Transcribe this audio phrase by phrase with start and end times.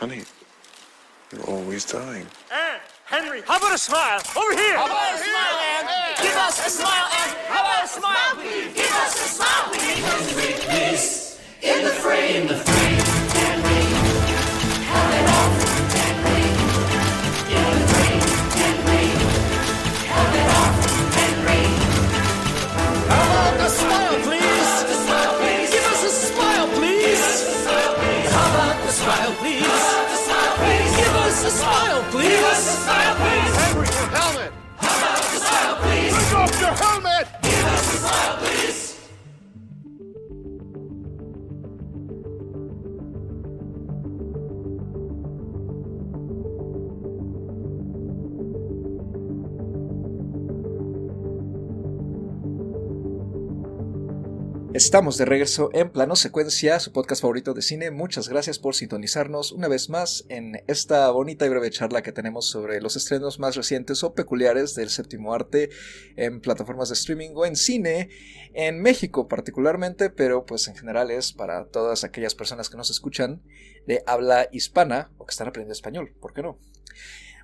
[0.00, 0.22] Honey,
[1.30, 2.26] you're always dying.
[2.50, 4.18] Anne, Henry, how about a smile?
[4.34, 4.74] Over here!
[4.74, 5.86] How about a smile, Anne?
[6.22, 7.36] Give us a smile, Anne.
[7.48, 8.72] How about a smile, please?
[8.72, 10.00] Give us a smile, please.
[10.00, 11.38] Henry, please.
[11.60, 12.96] In the frame, the frame.
[13.44, 13.82] Henry,
[14.88, 15.69] have it off.
[36.70, 37.26] Your helmet!
[37.42, 38.89] Give us a smile, please.
[54.90, 57.92] Estamos de regreso en Plano Secuencia, su podcast favorito de cine.
[57.92, 62.46] Muchas gracias por sintonizarnos una vez más en esta bonita y breve charla que tenemos
[62.46, 65.70] sobre los estrenos más recientes o peculiares del séptimo arte
[66.16, 68.08] en plataformas de streaming o en cine,
[68.52, 73.44] en México particularmente, pero pues en general es para todas aquellas personas que nos escuchan
[73.86, 76.58] de habla hispana o que están aprendiendo español, ¿por qué no?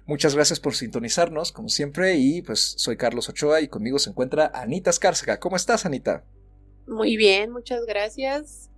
[0.05, 4.51] Muchas gracias por sintonizarnos, como siempre, y pues soy Carlos Ochoa y conmigo se encuentra
[4.53, 5.39] Anita Escárcega.
[5.39, 6.25] ¿Cómo estás, Anita?
[6.87, 8.71] Muy bien, muchas gracias.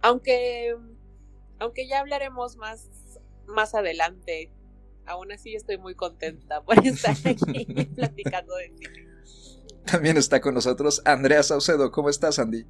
[0.00, 0.74] Aunque,
[1.58, 2.90] aunque ya hablaremos más,
[3.46, 4.52] más adelante,
[5.06, 9.08] aún así estoy muy contenta por estar aquí platicando de cine.
[9.84, 11.90] También está con nosotros Andrea Saucedo.
[11.90, 12.64] ¿Cómo estás, Andy?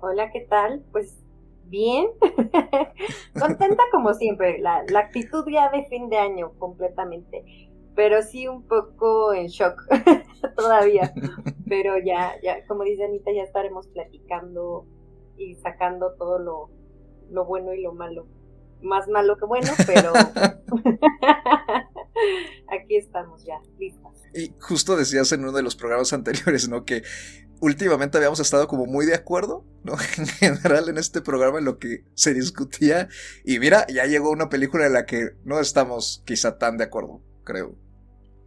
[0.00, 0.84] Hola, ¿qué tal?
[0.92, 1.16] Pues
[1.64, 2.08] bien,
[3.38, 7.67] contenta como siempre, la, la actitud ya de fin de año completamente,
[7.98, 9.82] pero sí un poco en shock
[10.56, 11.12] todavía,
[11.68, 14.86] pero ya, ya, como dice Anita, ya estaremos platicando
[15.36, 16.70] y sacando todo lo,
[17.28, 18.28] lo bueno y lo malo,
[18.82, 20.12] más malo que bueno, pero
[22.68, 24.22] aquí estamos ya, listas.
[24.32, 26.84] Y justo decías en uno de los programas anteriores, ¿no?
[26.84, 27.02] Que
[27.60, 29.94] últimamente habíamos estado como muy de acuerdo, ¿no?
[30.18, 33.08] En general en este programa en lo que se discutía.
[33.44, 37.24] Y mira, ya llegó una película en la que no estamos quizá tan de acuerdo,
[37.42, 37.87] creo.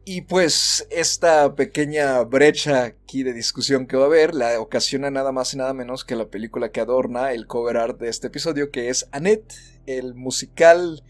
[0.03, 5.31] Y pues esta pequeña brecha aquí de discusión que va a haber la ocasiona nada
[5.31, 8.71] más y nada menos que la película que adorna el cover art de este episodio,
[8.71, 9.53] que es Annette,
[9.85, 11.03] el musical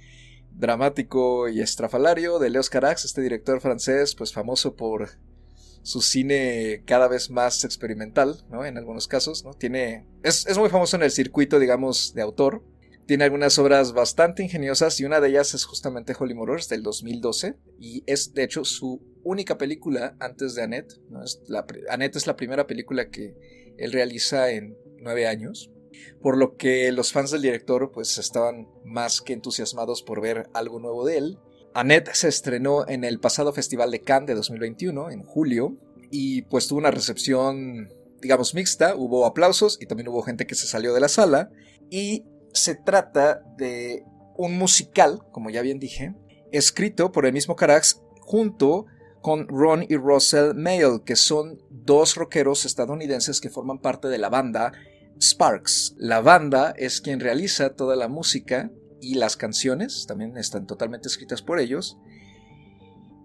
[0.51, 5.11] dramático y estrafalario de Leos Carax, este director francés, pues famoso por
[5.83, 8.65] su cine cada vez más experimental, ¿no?
[8.65, 9.53] En algunos casos, ¿no?
[9.53, 10.05] Tiene.
[10.21, 12.61] Es, es muy famoso en el circuito, digamos, de autor.
[13.11, 17.57] Tiene algunas obras bastante ingeniosas y una de ellas es justamente Holy Motors del 2012
[17.77, 20.93] y es de hecho su única película antes de Annette.
[21.09, 21.21] ¿no?
[21.21, 23.35] Es la, Annette es la primera película que
[23.77, 25.69] él realiza en nueve años,
[26.21, 30.79] por lo que los fans del director pues estaban más que entusiasmados por ver algo
[30.79, 31.37] nuevo de él.
[31.73, 35.75] Annette se estrenó en el pasado Festival de Cannes de 2021, en julio,
[36.11, 37.89] y pues tuvo una recepción
[38.21, 41.49] digamos mixta, hubo aplausos y también hubo gente que se salió de la sala
[41.89, 42.23] y
[42.53, 44.03] se trata de
[44.35, 46.15] un musical, como ya bien dije,
[46.51, 48.85] escrito por el mismo Carax junto
[49.21, 54.29] con Ron y Russell Mail, que son dos rockeros estadounidenses que forman parte de la
[54.29, 54.71] banda
[55.19, 55.95] Sparks.
[55.97, 61.41] La banda es quien realiza toda la música y las canciones, también están totalmente escritas
[61.41, 61.97] por ellos.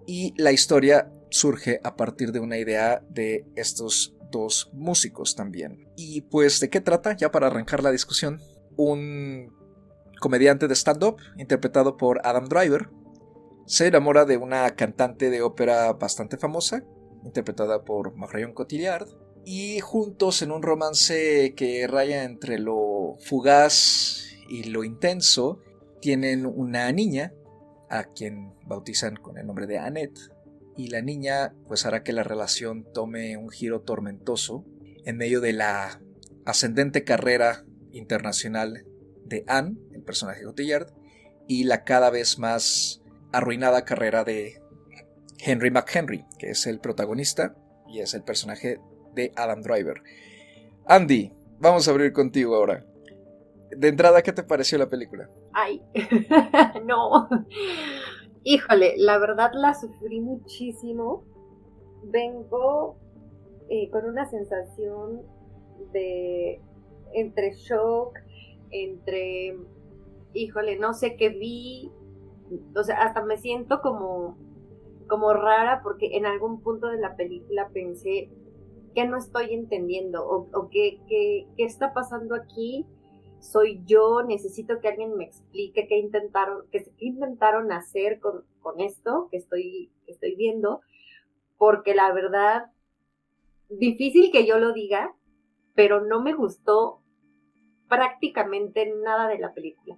[0.06, 5.88] Y la historia surge a partir de una idea de estos dos músicos también.
[5.96, 7.16] Y pues, ¿de qué trata?
[7.16, 8.40] Ya para arrancar la discusión
[8.76, 9.52] un
[10.20, 12.88] comediante de stand-up interpretado por Adam Driver
[13.66, 16.84] se enamora de una cantante de ópera bastante famosa,
[17.24, 19.08] interpretada por Marion Cotillard,
[19.44, 25.60] y juntos en un romance que raya entre lo fugaz y lo intenso,
[26.00, 27.32] tienen una niña,
[27.90, 30.18] a quien bautizan con el nombre de Annette,
[30.76, 34.64] y la niña pues hará que la relación tome un giro tormentoso
[35.04, 36.00] en medio de la
[36.44, 37.64] ascendente carrera
[37.96, 38.84] internacional
[39.24, 40.92] de Anne, el personaje de Cotillard,
[41.48, 43.02] y la cada vez más
[43.32, 44.60] arruinada carrera de
[45.38, 47.56] Henry McHenry, que es el protagonista
[47.88, 48.80] y es el personaje
[49.14, 50.02] de Adam Driver.
[50.86, 52.84] Andy, vamos a abrir contigo ahora.
[53.70, 55.28] De entrada, ¿qué te pareció la película?
[55.52, 55.82] Ay,
[56.84, 57.28] no.
[58.44, 61.24] Híjole, la verdad la sufrí muchísimo.
[62.04, 62.96] Vengo
[63.68, 65.22] eh, con una sensación
[65.92, 66.60] de
[67.12, 68.18] entre shock,
[68.70, 69.56] entre,
[70.34, 71.90] híjole, no sé qué vi,
[72.74, 74.36] o sea, hasta me siento como,
[75.08, 78.30] como rara porque en algún punto de la película pensé
[78.94, 82.86] que no estoy entendiendo o, o qué, qué, qué está pasando aquí.
[83.40, 89.28] soy yo, necesito que alguien me explique qué intentaron, qué, intentaron hacer con, con esto
[89.30, 90.80] que estoy, que estoy viendo,
[91.58, 92.70] porque la verdad,
[93.68, 95.14] difícil que yo lo diga,
[95.76, 96.98] pero no me gustó
[97.88, 99.96] prácticamente nada de la película.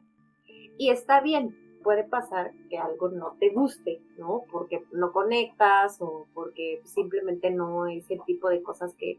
[0.76, 4.42] Y está bien, puede pasar que algo no te guste, ¿no?
[4.50, 9.18] Porque no conectas o porque simplemente no es el tipo de cosas que,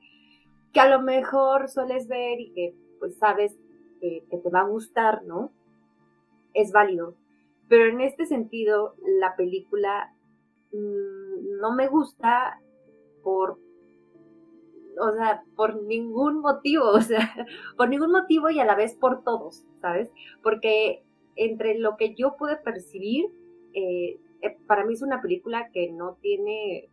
[0.72, 3.58] que a lo mejor sueles ver y que pues sabes
[4.02, 5.52] que, te va a gustar, ¿no?
[6.54, 7.16] Es válido.
[7.68, 10.14] Pero en este sentido, la película
[10.72, 12.62] mm, no me gusta
[13.24, 13.60] por
[15.00, 17.34] o sea, por ningún motivo, o sea,
[17.78, 20.12] por ningún motivo y a la vez por todos, ¿sabes?
[20.44, 21.04] Porque
[21.36, 23.28] entre lo que yo pude percibir,
[23.74, 26.90] eh, eh, para mí es una película que no tiene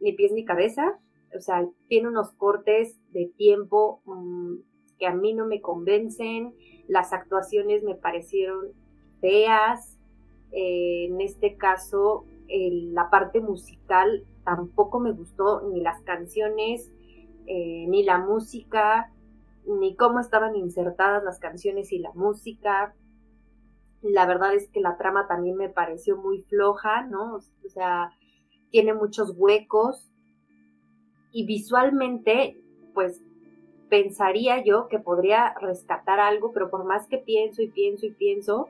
[0.00, 0.98] ni pies ni cabeza,
[1.34, 4.56] o sea, tiene unos cortes de tiempo mm,
[4.98, 6.54] que a mí no me convencen,
[6.88, 8.72] las actuaciones me parecieron
[9.20, 9.98] feas,
[10.50, 12.24] eh, en este caso
[12.54, 16.92] la parte musical tampoco me gustó, ni las canciones,
[17.46, 19.12] eh, ni la música,
[19.66, 22.94] ni cómo estaban insertadas las canciones y la música.
[24.02, 27.36] La verdad es que la trama también me pareció muy floja, ¿no?
[27.36, 28.12] O sea,
[28.70, 30.10] tiene muchos huecos.
[31.30, 32.60] Y visualmente,
[32.94, 33.22] pues
[33.88, 38.68] pensaría yo que podría rescatar algo, pero por más que pienso y pienso y pienso,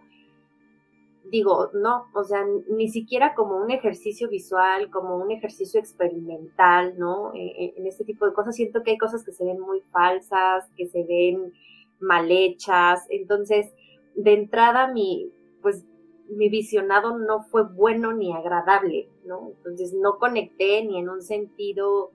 [1.24, 7.32] digo, no, o sea, ni siquiera como un ejercicio visual, como un ejercicio experimental, ¿no?
[7.34, 9.80] E, e, en, este tipo de cosas siento que hay cosas que se ven muy
[9.92, 11.52] falsas, que se ven
[12.00, 13.72] mal hechas, entonces,
[14.14, 15.30] de entrada mi,
[15.62, 15.84] pues,
[16.28, 19.52] mi visionado no fue bueno ni agradable, ¿no?
[19.58, 22.10] Entonces no conecté ni en un sentido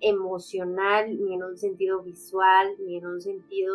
[0.00, 3.74] emocional, ni en un sentido visual, ni en un sentido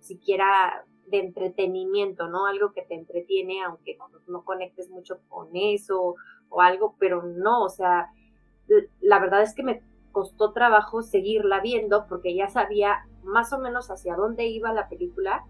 [0.00, 2.46] siquiera de entretenimiento, ¿no?
[2.46, 6.16] Algo que te entretiene, aunque no, conectes mucho con eso
[6.48, 8.10] o algo, pero no, o sea,
[9.00, 9.82] la verdad es que me
[10.12, 15.44] costó trabajo seguirla viendo porque ya sabía más o menos hacia dónde iba la película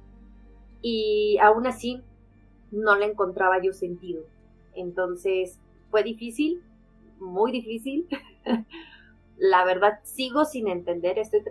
[0.83, 2.03] y aún así
[2.71, 4.25] no le encontraba yo sentido.
[4.75, 5.59] Entonces
[5.91, 6.63] fue difícil,
[7.19, 8.09] muy difícil.
[9.39, 11.43] la verdad sigo sin entender, estoy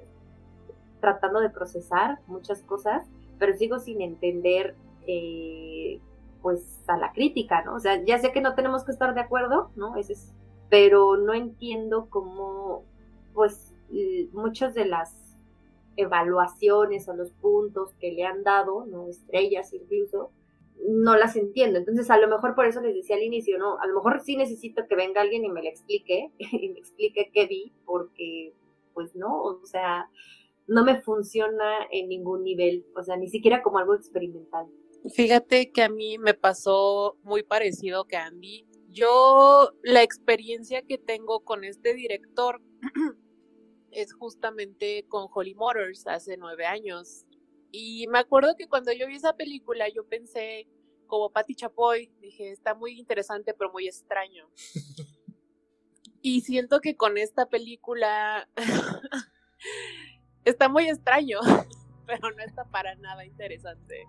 [1.00, 3.08] tratando de procesar muchas cosas
[3.40, 4.76] pero sigo sin entender
[5.08, 6.00] eh,
[6.42, 7.76] pues a la crítica, ¿no?
[7.76, 9.96] O sea, ya sé que no tenemos que estar de acuerdo, ¿no?
[9.98, 10.34] Ese es,
[10.70, 12.84] pero no entiendo cómo
[13.34, 13.74] pues
[14.34, 15.14] muchas de las
[15.98, 19.08] evaluaciones o los puntos que le han dado, ¿no?
[19.08, 20.32] Estrellas incluso,
[20.88, 21.80] no las entiendo.
[21.80, 23.80] Entonces, a lo mejor por eso les decía al inicio, ¿no?
[23.80, 27.32] A lo mejor sí necesito que venga alguien y me lo explique, y me explique
[27.34, 28.54] qué vi, porque,
[28.94, 30.10] pues no, o sea,
[30.67, 34.67] no me funciona en ningún nivel, o sea, ni siquiera como algo experimental.
[35.13, 38.65] Fíjate que a mí me pasó muy parecido que a Andy.
[38.89, 42.62] Yo la experiencia que tengo con este director
[43.91, 47.25] es justamente con Holly Motors hace nueve años.
[47.71, 50.67] Y me acuerdo que cuando yo vi esa película yo pensé
[51.07, 54.50] como Patti Chapoy, dije, está muy interesante pero muy extraño.
[56.21, 58.50] y siento que con esta película
[60.45, 61.39] está muy extraño,
[62.06, 64.06] pero no está para nada interesante.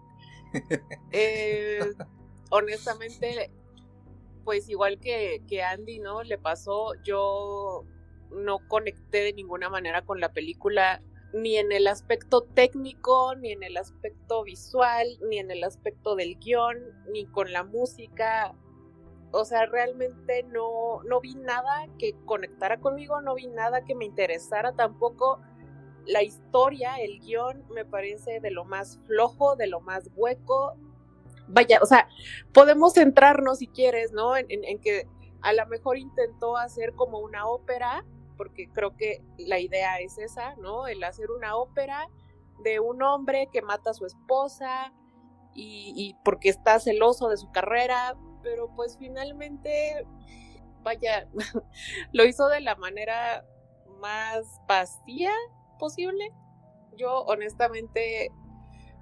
[1.13, 1.81] Eh,
[2.51, 3.51] honestamente,
[4.45, 6.23] pues igual que, que Andy, ¿no?
[6.23, 7.85] Le pasó, yo
[8.31, 11.03] no conecté de ninguna manera con la película,
[11.35, 16.37] ni en el aspecto técnico, ni en el aspecto visual, ni en el aspecto del
[16.39, 16.79] guion,
[17.13, 18.55] ni con la música.
[19.33, 24.05] O sea, realmente no, no vi nada que conectara conmigo, no vi nada que me
[24.05, 25.41] interesara tampoco
[26.07, 30.77] la historia, el guion, me parece de lo más flojo, de lo más hueco.
[31.49, 32.09] Vaya, o sea,
[32.53, 34.37] podemos centrarnos si quieres, ¿no?
[34.37, 34.49] En,
[34.81, 35.07] que
[35.43, 38.05] a lo mejor intentó hacer como una ópera,
[38.37, 40.87] porque creo que la idea es esa, ¿no?
[40.87, 42.09] El hacer una ópera
[42.63, 44.93] de un hombre que mata a su esposa
[45.55, 50.07] y, y porque está celoso de su carrera, pero pues finalmente,
[50.83, 51.29] vaya,
[52.13, 53.45] lo hizo de la manera
[54.01, 55.33] más vacía
[55.79, 56.31] posible.
[56.97, 58.31] Yo honestamente,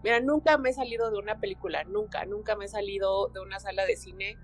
[0.02, 3.61] mira, nunca me he salido de una película, nunca, nunca me he salido de una
[3.61, 4.37] sala de cine.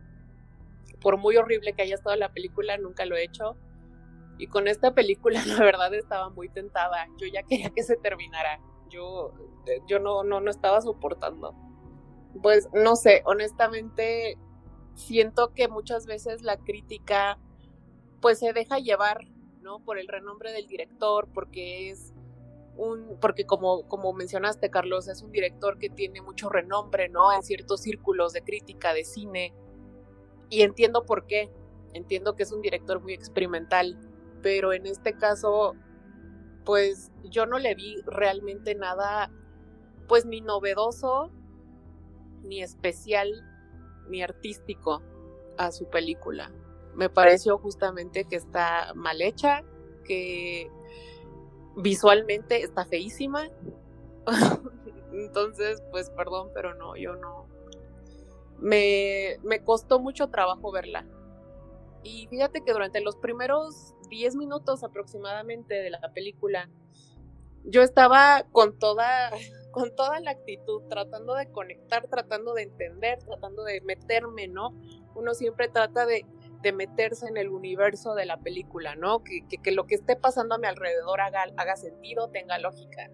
[1.00, 3.56] Por muy horrible que haya estado la película, nunca lo he hecho.
[4.38, 7.06] Y con esta película, la verdad, estaba muy tentada.
[7.18, 8.60] Yo ya quería que se terminara.
[8.88, 9.32] Yo,
[9.86, 11.54] yo no, no, no estaba soportando.
[12.42, 14.38] Pues no sé, honestamente,
[14.94, 17.38] siento que muchas veces la crítica,
[18.20, 19.26] pues se deja llevar,
[19.60, 19.80] ¿no?
[19.80, 22.14] Por el renombre del director, porque es
[23.20, 27.32] porque como, como mencionaste, Carlos, es un director que tiene mucho renombre, ¿no?
[27.32, 29.54] En ciertos círculos de crítica de cine.
[30.48, 31.50] Y entiendo por qué.
[31.92, 33.98] Entiendo que es un director muy experimental.
[34.42, 35.74] Pero en este caso,
[36.64, 39.30] pues yo no le vi realmente nada,
[40.08, 41.30] pues ni novedoso,
[42.42, 43.28] ni especial,
[44.08, 45.02] ni artístico
[45.58, 46.50] a su película.
[46.94, 49.62] Me pareció justamente que está mal hecha,
[50.04, 50.70] que
[51.80, 53.48] visualmente está feísima.
[55.12, 57.46] Entonces, pues perdón, pero no, yo no.
[58.58, 61.06] Me, me costó mucho trabajo verla.
[62.02, 66.68] Y fíjate que durante los primeros 10 minutos aproximadamente de la película,
[67.64, 69.30] yo estaba con toda,
[69.70, 74.74] con toda la actitud, tratando de conectar, tratando de entender, tratando de meterme, ¿no?
[75.14, 76.24] Uno siempre trata de,
[76.62, 79.22] de meterse en el universo de la película, ¿no?
[79.24, 83.10] Que, que, lo que esté pasando a mi alrededor haga, haga sentido, tenga lógica.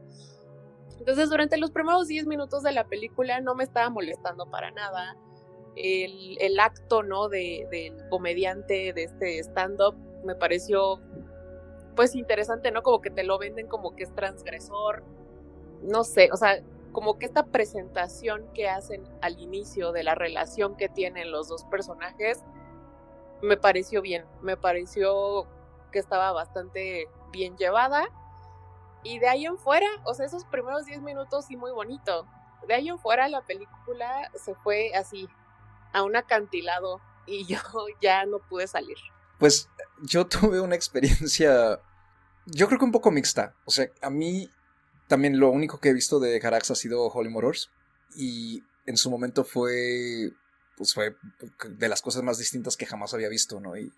[0.98, 5.16] Entonces, durante los primeros 10 minutos de la película no me estaba molestando para nada.
[5.76, 7.28] El, el acto, ¿no?
[7.28, 11.00] De, del comediante de este stand-up me pareció,
[11.94, 12.82] pues, interesante, ¿no?
[12.82, 15.04] Como que te lo venden como que es transgresor.
[15.82, 20.76] No sé, o sea, como que esta presentación que hacen al inicio de la relación
[20.76, 22.42] que tienen los dos personajes
[23.42, 25.46] me pareció bien, me pareció
[25.92, 28.06] que estaba bastante bien llevada.
[29.02, 32.26] Y de ahí en fuera, o sea, esos primeros 10 minutos sí muy bonito.
[32.66, 35.28] De ahí en fuera la película se fue así,
[35.92, 37.58] a un acantilado y yo
[38.00, 38.96] ya no pude salir.
[39.38, 39.68] Pues
[40.02, 41.80] yo tuve una experiencia,
[42.46, 43.54] yo creo que un poco mixta.
[43.64, 44.50] O sea, a mí
[45.08, 47.70] también lo único que he visto de Carax ha sido Holy Motors
[48.16, 50.32] y en su momento fue
[50.76, 51.16] pues fue
[51.68, 53.76] de las cosas más distintas que jamás había visto, ¿no?
[53.76, 53.92] Y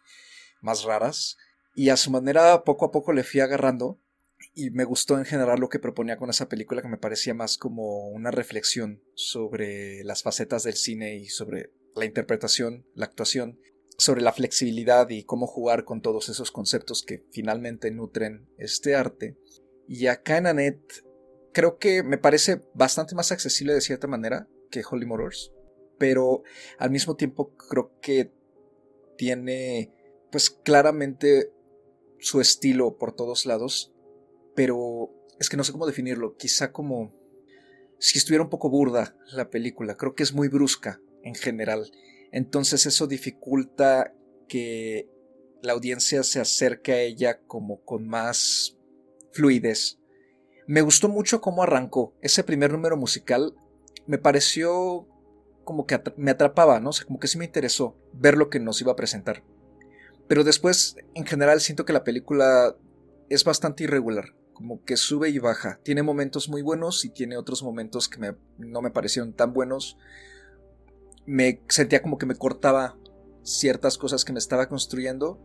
[0.60, 1.36] más raras.
[1.74, 4.00] Y a su manera, poco a poco le fui agarrando.
[4.54, 7.58] Y me gustó en general lo que proponía con esa película, que me parecía más
[7.58, 13.58] como una reflexión sobre las facetas del cine y sobre la interpretación, la actuación,
[13.98, 19.36] sobre la flexibilidad y cómo jugar con todos esos conceptos que finalmente nutren este arte.
[19.88, 21.04] Y acá en Annette
[21.52, 25.52] creo que me parece bastante más accesible de cierta manera que Holy Motors
[25.98, 26.42] pero
[26.78, 28.32] al mismo tiempo creo que
[29.16, 29.92] tiene
[30.30, 31.52] pues claramente
[32.18, 33.92] su estilo por todos lados,
[34.54, 37.14] pero es que no sé cómo definirlo, quizá como
[37.98, 41.90] si estuviera un poco burda la película, creo que es muy brusca en general,
[42.32, 44.14] entonces eso dificulta
[44.48, 45.08] que
[45.62, 48.78] la audiencia se acerque a ella como con más
[49.32, 49.98] fluidez.
[50.66, 53.54] Me gustó mucho cómo arrancó ese primer número musical,
[54.06, 55.08] me pareció
[55.68, 56.88] como que me atrapaba, ¿no?
[56.88, 59.42] O sea, como que sí me interesó ver lo que nos iba a presentar.
[60.26, 62.74] Pero después, en general, siento que la película
[63.28, 65.78] es bastante irregular, como que sube y baja.
[65.82, 69.98] Tiene momentos muy buenos y tiene otros momentos que no me parecieron tan buenos.
[71.26, 72.96] Me sentía como que me cortaba
[73.42, 75.38] ciertas cosas que me estaba construyendo.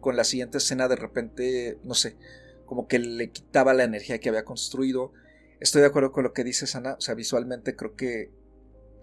[0.00, 2.16] Con la siguiente escena de repente, no sé,
[2.64, 5.12] como que le quitaba la energía que había construido.
[5.60, 8.30] Estoy de acuerdo con lo que dice Ana, o sea, visualmente creo que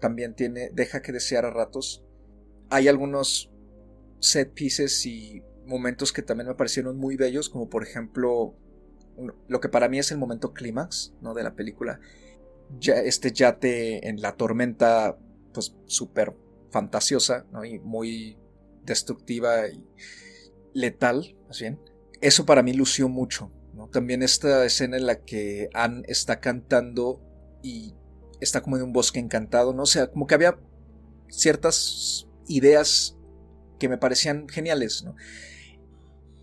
[0.00, 2.04] también tiene, deja que desear a ratos.
[2.70, 3.50] Hay algunos
[4.20, 8.56] set pieces y momentos que también me parecieron muy bellos, como por ejemplo
[9.48, 11.34] lo que para mí es el momento clímax ¿no?
[11.34, 12.00] de la película.
[12.78, 15.18] Ya, este yate en la tormenta,
[15.52, 16.34] pues súper
[16.70, 17.64] fantasiosa ¿no?
[17.64, 18.38] y muy
[18.84, 19.84] destructiva y
[20.72, 21.80] letal, más bien.
[22.20, 23.52] Eso para mí lució mucho.
[23.74, 23.88] ¿no?
[23.88, 27.20] También esta escena en la que Anne está cantando
[27.62, 27.94] y
[28.44, 29.82] está como en un bosque encantado, ¿no?
[29.82, 30.58] O sea, como que había
[31.28, 33.16] ciertas ideas
[33.78, 35.16] que me parecían geniales, ¿no?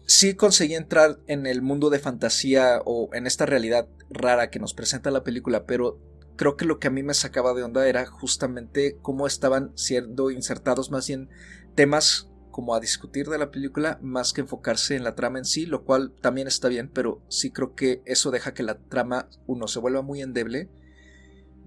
[0.06, 4.74] Sí conseguí entrar en el mundo de fantasía o en esta realidad rara que nos
[4.74, 6.00] presenta la película, pero
[6.36, 10.32] creo que lo que a mí me sacaba de onda era justamente cómo estaban siendo
[10.32, 11.30] insertados más bien
[11.76, 15.66] temas como a discutir de la película más que enfocarse en la trama en sí,
[15.66, 19.68] lo cual también está bien, pero sí creo que eso deja que la trama, uno,
[19.68, 20.70] se vuelva muy endeble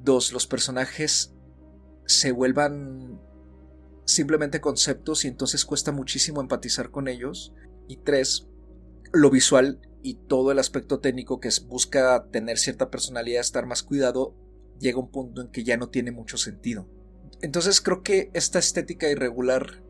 [0.05, 1.35] Dos, los personajes
[2.07, 3.21] se vuelvan
[4.05, 7.55] simplemente conceptos y entonces cuesta muchísimo empatizar con ellos.
[7.89, 8.47] Y tres,
[9.13, 14.35] lo visual y todo el aspecto técnico que busca tener cierta personalidad, estar más cuidado,
[14.79, 16.87] llega a un punto en que ya no tiene mucho sentido.
[17.41, 19.83] Entonces creo que esta estética irregular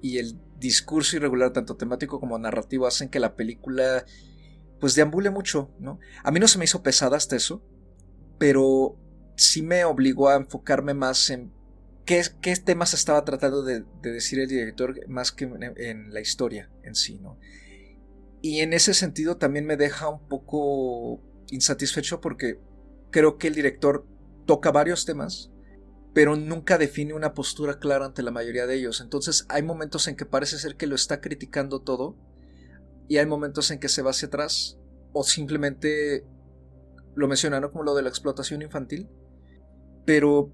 [0.00, 4.06] y el discurso irregular, tanto temático como narrativo, hacen que la película
[4.80, 5.98] pues deambule mucho, ¿no?
[6.24, 7.62] A mí no se me hizo pesada hasta eso,
[8.38, 8.96] pero
[9.40, 11.50] sí me obligó a enfocarme más en
[12.04, 12.22] qué,
[12.62, 17.38] temas estaba tratando de, decir el director más que en, la historia en sí, ¿no?
[18.42, 22.58] Y en ese sentido también me deja un poco insatisfecho porque
[23.10, 24.06] creo que el director
[24.46, 25.50] toca varios temas,
[26.12, 29.00] pero nunca define una postura clara ante la mayoría de ellos.
[29.00, 32.16] Entonces hay momentos en que parece ser que lo está criticando todo
[33.08, 34.78] y hay momentos en que se va hacia atrás
[35.12, 36.24] o simplemente
[37.14, 39.08] lo mencionaron como lo de la explotación infantil.
[40.04, 40.52] Pero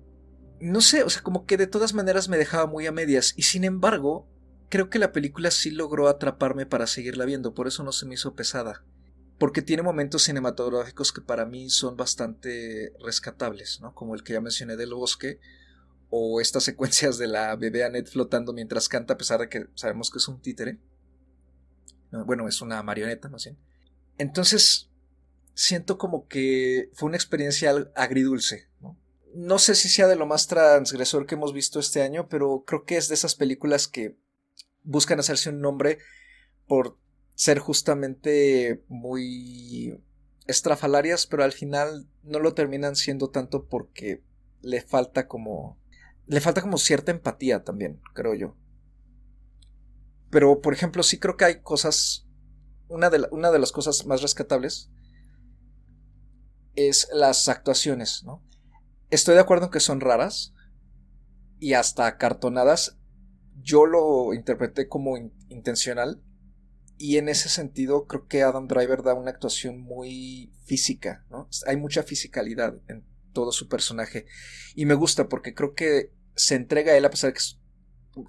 [0.60, 3.42] no sé, o sea, como que de todas maneras me dejaba muy a medias y
[3.42, 4.28] sin embargo
[4.68, 8.14] creo que la película sí logró atraparme para seguirla viendo, por eso no se me
[8.14, 8.84] hizo pesada.
[9.38, 13.94] Porque tiene momentos cinematográficos que para mí son bastante rescatables, ¿no?
[13.94, 15.40] Como el que ya mencioné del bosque,
[16.08, 20.10] o estas secuencias de la bebé Annette flotando mientras canta, a pesar de que sabemos
[20.10, 20.78] que es un títere.
[22.24, 23.58] Bueno, es una marioneta, más bien.
[24.16, 24.90] Entonces,
[25.52, 28.96] siento como que fue una experiencia agridulce, ¿no?
[29.36, 32.84] No sé si sea de lo más transgresor que hemos visto este año, pero creo
[32.84, 34.16] que es de esas películas que
[34.82, 35.98] buscan hacerse un nombre
[36.66, 36.98] por
[37.34, 40.02] ser justamente muy
[40.46, 44.22] estrafalarias, pero al final no lo terminan siendo tanto porque
[44.62, 45.78] le falta como
[46.26, 48.56] le falta como cierta empatía también, creo yo.
[50.30, 52.26] Pero, por ejemplo, sí creo que hay cosas.
[52.88, 54.90] Una de, una de las cosas más rescatables
[56.74, 58.42] es las actuaciones, ¿no?
[59.16, 60.52] Estoy de acuerdo en que son raras
[61.58, 62.98] y hasta cartonadas.
[63.62, 65.16] Yo lo interpreté como
[65.48, 66.22] intencional
[66.98, 71.24] y en ese sentido creo que Adam Driver da una actuación muy física.
[71.66, 74.26] Hay mucha fisicalidad en todo su personaje
[74.74, 77.42] y me gusta porque creo que se entrega a él a pesar de que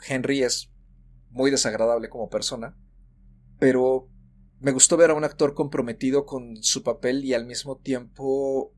[0.08, 0.72] Henry es
[1.32, 2.78] muy desagradable como persona,
[3.60, 4.08] pero
[4.62, 8.74] me gustó ver a un actor comprometido con su papel y al mismo tiempo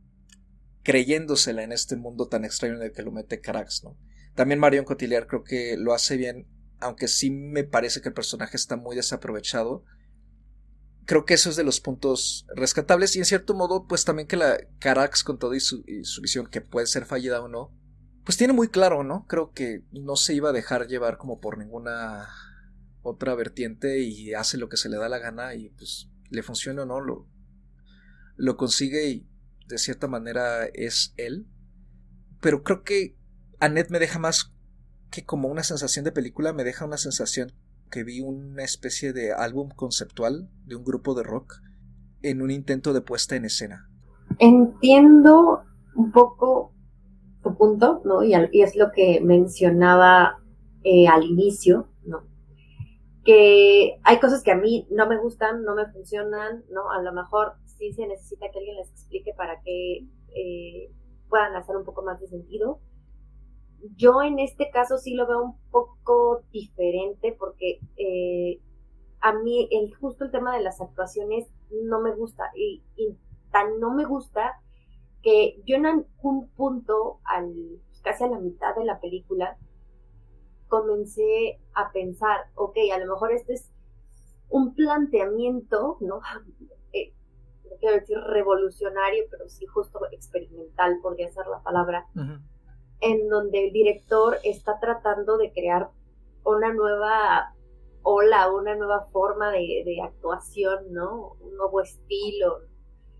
[0.83, 3.97] creyéndosela en este mundo tan extraño en el que lo mete Carax, ¿no?
[4.35, 6.47] También Marion Cotillard creo que lo hace bien
[6.79, 9.83] aunque sí me parece que el personaje está muy desaprovechado.
[11.05, 14.37] Creo que eso es de los puntos rescatables y en cierto modo pues también que
[14.37, 15.83] la Carax con todo y su,
[16.21, 17.73] visión que puede ser fallida o no,
[18.23, 19.25] pues tiene muy claro, ¿no?
[19.27, 22.29] Creo que no se iba a dejar llevar como por ninguna
[23.01, 26.83] otra vertiente y hace lo que se le da la gana y pues le funciona
[26.83, 27.27] o no, lo,
[28.35, 29.28] lo consigue y
[29.69, 31.47] de cierta manera es él.
[32.41, 33.15] Pero creo que
[33.59, 34.53] Annette me deja más
[35.11, 37.51] que como una sensación de película me deja una sensación
[37.89, 41.55] que vi una especie de álbum conceptual de un grupo de rock
[42.21, 43.89] en un intento de puesta en escena.
[44.37, 45.63] Entiendo
[45.95, 46.73] un poco
[47.41, 48.23] tu punto, ¿no?
[48.23, 50.39] Y, es lo que mencionaba
[50.83, 52.23] eh, al inicio, ¿no?
[53.23, 56.91] Que hay cosas que a mí no me gustan, no me funcionan, ¿no?
[56.91, 60.91] A lo mejor sí se necesita que alguien les explique para que eh,
[61.29, 62.79] puedan hacer un poco más de sentido.
[63.95, 68.59] Yo en este caso sí lo veo un poco diferente porque eh,
[69.21, 72.83] a mí el justo el tema de las actuaciones no me gusta y,
[73.51, 74.61] tan no me gusta
[75.23, 79.57] que yo en algún punto al casi a la mitad de la película
[80.67, 83.71] comencé a pensar ok a lo mejor este es
[84.49, 86.78] un planteamiento no no
[87.79, 92.05] quiero decir revolucionario pero sí justo experimental podría ser la palabra
[93.01, 95.89] en donde el director está tratando de crear
[96.43, 97.53] una nueva
[98.01, 101.33] ola, una nueva forma de, actuación, ¿no?
[101.41, 102.59] Un nuevo estilo,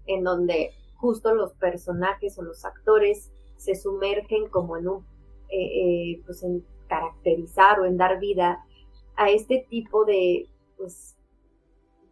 [0.05, 5.05] en donde justo los personajes o los actores se sumergen como en un,
[5.49, 8.65] eh, eh, pues en caracterizar o en dar vida
[9.15, 11.17] a este tipo de, pues,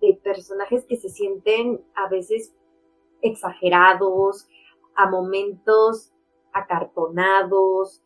[0.01, 2.53] de personajes que se sienten a veces
[3.21, 4.47] exagerados,
[4.95, 6.13] a momentos
[6.53, 8.03] acartonados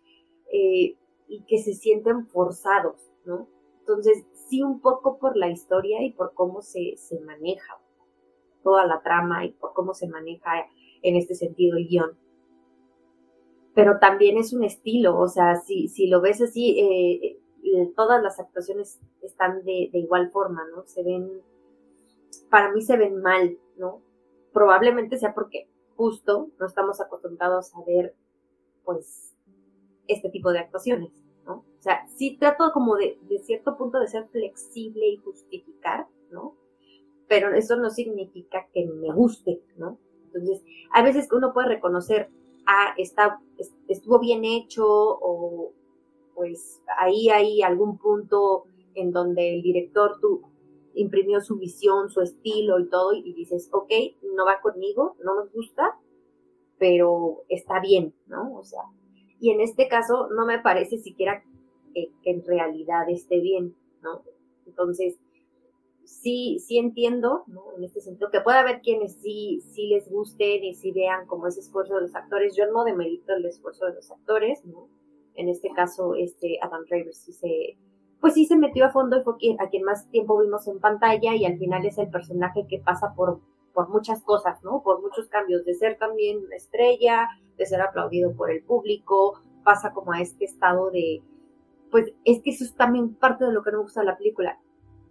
[0.51, 3.47] eh, y que se sienten forzados, ¿no?
[3.79, 7.79] Entonces, sí un poco por la historia y por cómo se, se maneja
[8.63, 10.67] toda la trama y por cómo se maneja
[11.01, 12.17] en este sentido el guion.
[13.73, 18.21] Pero también es un estilo, o sea, si, si lo ves así, eh, eh, todas
[18.21, 20.83] las actuaciones están de, de igual forma, ¿no?
[20.85, 21.41] Se ven,
[22.51, 24.01] para mí se ven mal, ¿no?
[24.53, 28.13] Probablemente sea porque justo no estamos acostumbrados a ver
[28.83, 29.33] pues
[30.07, 31.11] este tipo de actuaciones,
[31.45, 31.53] ¿no?
[31.53, 36.55] O sea, sí trato como de, de cierto punto de ser flexible y justificar, ¿no?
[37.27, 39.97] Pero eso no significa que me guste, ¿no?
[40.25, 40.61] Entonces,
[40.91, 42.29] hay veces uno puede reconocer,
[42.67, 43.39] ah, está,
[43.87, 45.71] estuvo bien hecho o
[46.35, 50.41] pues ahí hay algún punto en donde el director tú
[50.93, 53.91] imprimió su visión, su estilo y todo y dices, ok,
[54.35, 55.97] no va conmigo, no me gusta,
[56.77, 58.57] pero está bien, ¿no?
[58.57, 58.81] O sea,
[59.39, 61.43] y en este caso no me parece siquiera
[61.93, 64.23] que, en realidad esté bien, ¿no?
[64.65, 65.19] Entonces,
[66.03, 67.73] sí, sí entiendo, ¿no?
[67.77, 71.47] En este sentido, que puede haber quienes sí, sí les gusten y sí vean como
[71.47, 72.55] ese esfuerzo de los actores.
[72.55, 74.87] Yo no demerito el esfuerzo de los actores, ¿no?
[75.35, 77.77] En este caso, este Adam Driver sí se,
[78.21, 81.35] pues sí se metió a fondo y fue a quien más tiempo vimos en pantalla
[81.35, 83.41] y al final es el personaje que pasa por,
[83.73, 84.83] por muchas cosas, ¿no?
[84.83, 89.91] Por muchos cambios, de ser también una estrella, de ser aplaudido por el público, pasa
[89.91, 91.23] como a este estado de,
[91.89, 94.17] pues es que eso es también parte de lo que no me gusta de la
[94.17, 94.59] película.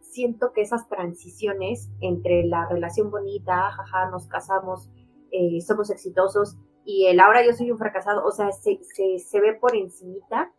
[0.00, 4.88] Siento que esas transiciones entre la relación bonita, jaja, nos casamos,
[5.32, 9.40] eh, somos exitosos, y el ahora yo soy un fracasado, o sea, se, se, se
[9.40, 10.52] ve por encimita,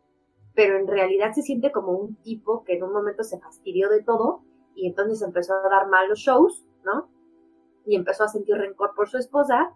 [0.54, 4.04] pero en realidad se siente como un tipo que en un momento se fastidió de
[4.04, 4.44] todo
[4.76, 7.10] y entonces empezó a dar malos shows, ¿no?
[7.86, 9.74] Y empezó a sentir rencor por su esposa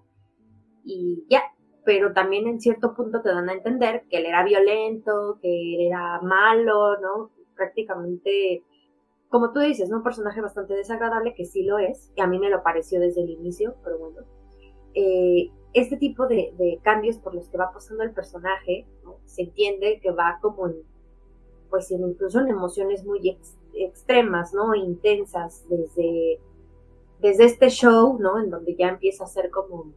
[0.84, 1.42] y ya,
[1.84, 5.88] pero también en cierto punto te dan a entender que él era violento, que él
[5.88, 7.32] era malo, ¿no?
[7.56, 8.64] Prácticamente,
[9.30, 9.98] como tú dices, ¿no?
[9.98, 13.24] Un personaje bastante desagradable, que sí lo es, y a mí me lo pareció desde
[13.24, 14.22] el inicio, pero bueno.
[14.94, 18.88] Eh, este tipo de, cambios por los que va pasando el personaje,
[19.26, 20.76] se entiende que va como en,
[21.70, 23.38] pues incluso en emociones muy
[23.74, 24.74] extremas, ¿no?
[24.74, 26.40] Intensas, desde,
[27.20, 28.40] desde este show, ¿no?
[28.40, 29.92] En donde ya empieza a ser como,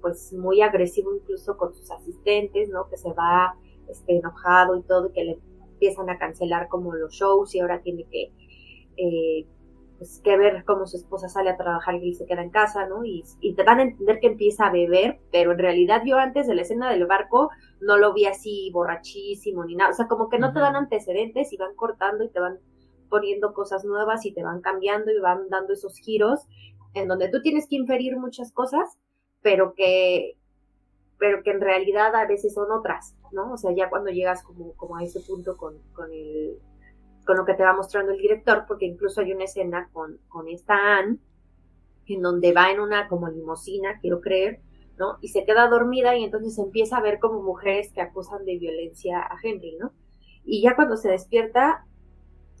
[0.00, 2.88] pues muy agresivo incluso con sus asistentes, ¿no?
[2.88, 3.54] Que se va
[3.86, 5.38] este, enojado y todo, y que le
[5.72, 8.32] empiezan a cancelar como los shows y ahora tiene que
[8.96, 9.46] eh,
[9.98, 12.86] pues que ver cómo su esposa sale a trabajar y él se queda en casa,
[12.86, 13.04] ¿no?
[13.04, 16.54] Y, te dan a entender que empieza a beber, pero en realidad yo antes de
[16.54, 20.38] la escena del barco no lo vi así borrachísimo ni nada, o sea, como que
[20.38, 22.58] no te dan antecedentes y van cortando y te van
[23.10, 26.46] poniendo cosas nuevas y te van cambiando y van dando esos giros
[26.94, 28.98] en donde tú tienes que inferir muchas cosas,
[29.42, 30.36] pero que
[31.18, 33.52] pero que en realidad a veces son otras, ¿no?
[33.52, 36.60] O sea, ya cuando llegas como, como a ese punto con, con el
[37.28, 40.48] con lo que te va mostrando el director, porque incluso hay una escena con, con
[40.48, 41.18] esta Anne,
[42.06, 44.62] en donde va en una como limosina, quiero creer,
[44.96, 45.18] ¿no?
[45.20, 49.18] Y se queda dormida y entonces empieza a ver como mujeres que acusan de violencia
[49.18, 49.92] a Henry, ¿no?
[50.42, 51.84] Y ya cuando se despierta,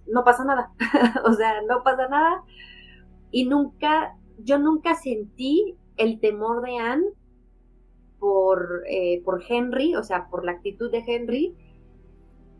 [0.06, 0.70] no pasa nada,
[1.24, 2.42] o sea, no pasa nada.
[3.30, 7.06] Y nunca, yo nunca sentí el temor de Anne
[8.18, 11.56] por, eh, por Henry, o sea, por la actitud de Henry,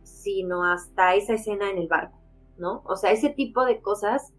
[0.09, 2.19] sino hasta esa escena en el barco,
[2.57, 2.83] ¿no?
[2.85, 4.33] O sea, ese tipo de cosas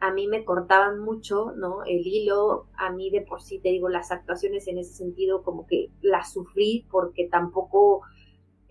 [0.00, 1.84] a mí me cortaban mucho, ¿no?
[1.84, 5.66] El hilo, a mí de por sí, te digo, las actuaciones en ese sentido como
[5.66, 8.00] que las sufrí porque tampoco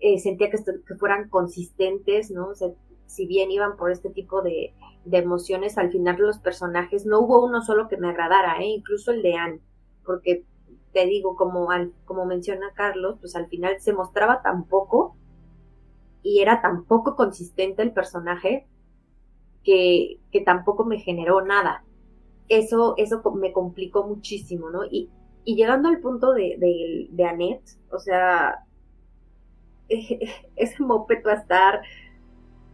[0.00, 2.48] eh, sentía que, que, fueran consistentes, ¿no?
[2.48, 2.70] O sea,
[3.06, 4.74] si bien iban por este tipo de,
[5.04, 8.66] de, emociones, al final los personajes, no hubo uno solo que me agradara, ¿eh?
[8.66, 9.60] Incluso el de Anne,
[10.04, 10.44] porque
[10.92, 15.16] te digo, como, al, como menciona Carlos, pues al final se mostraba tan poco
[16.22, 18.66] y era tan poco consistente el personaje
[19.64, 21.84] que, que tampoco me generó nada.
[22.48, 24.84] Eso, eso me complicó muchísimo, ¿no?
[24.84, 25.10] Y,
[25.44, 28.64] y llegando al punto de, de, de Annette, o sea,
[29.88, 31.82] ese moped va a estar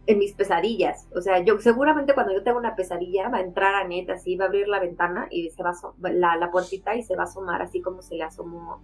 [0.07, 1.07] en mis pesadillas.
[1.15, 4.45] O sea, yo seguramente cuando yo tengo una pesadilla va a entrar Annette así, va
[4.45, 7.25] a abrir la ventana y se va a la, la puertita y se va a
[7.25, 8.81] asomar así como se le asomó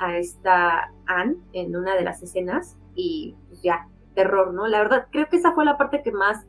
[0.00, 4.66] a esta Anne en una de las escenas y pues ya, terror, ¿no?
[4.66, 6.46] La verdad, creo que esa fue la parte que más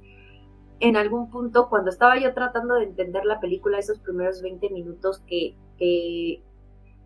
[0.81, 5.21] en algún punto, cuando estaba yo tratando de entender la película, esos primeros 20 minutos,
[5.27, 6.43] que, que,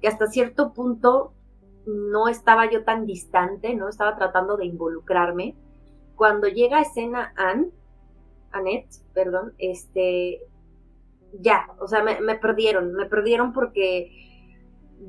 [0.08, 1.34] hasta cierto punto
[1.86, 3.90] no estaba yo tan distante, ¿no?
[3.90, 5.56] Estaba tratando de involucrarme.
[6.16, 7.70] Cuando llega a escena Anne,
[8.52, 10.42] Annette, perdón, este,
[11.42, 14.10] ya, o sea, me, me perdieron, me perdieron porque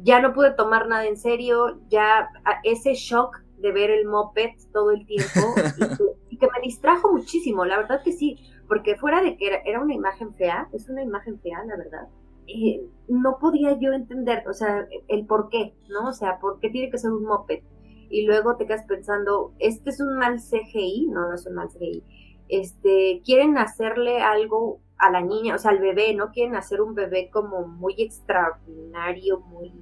[0.03, 2.31] ya no pude tomar nada en serio, ya
[2.65, 5.55] ese shock de ver el moped todo el tiempo
[6.31, 8.39] y, que, me distrajo muchísimo, la verdad que sí,
[8.69, 12.09] porque fuera de que era, una imagen fea, es una imagen fea, la verdad,
[12.47, 16.09] eh, no podía yo entender, o sea, el por qué, ¿no?
[16.09, 17.63] O sea, ¿por qué tiene que ser un moped?
[18.09, 21.69] Y luego te quedas pensando, este es un mal CGI, no, no es un mal
[21.69, 22.05] CGI,
[22.49, 26.31] este, quieren hacerle algo a la niña, o sea, al bebé, ¿no?
[26.31, 29.73] Quieren hacer un bebé como muy extraordinario, muy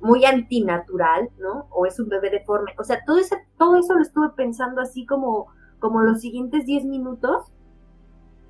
[0.00, 1.66] muy antinatural, ¿no?
[1.70, 2.74] O es un bebé deforme.
[2.78, 6.84] O sea, todo, ese, todo eso lo estuve pensando así como, como los siguientes 10
[6.86, 7.52] minutos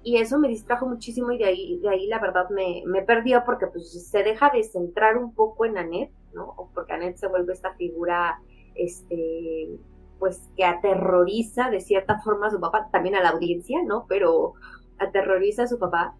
[0.02, 3.42] y eso me distrajo muchísimo y de ahí, de ahí la verdad me, me perdió
[3.44, 6.70] porque pues se deja de centrar un poco en Annette, ¿no?
[6.74, 8.40] Porque Annette se vuelve esta figura,
[8.74, 9.78] este,
[10.18, 14.06] pues que aterroriza de cierta forma a su papá, también a la audiencia, ¿no?
[14.08, 14.54] Pero
[14.98, 16.14] aterroriza a su papá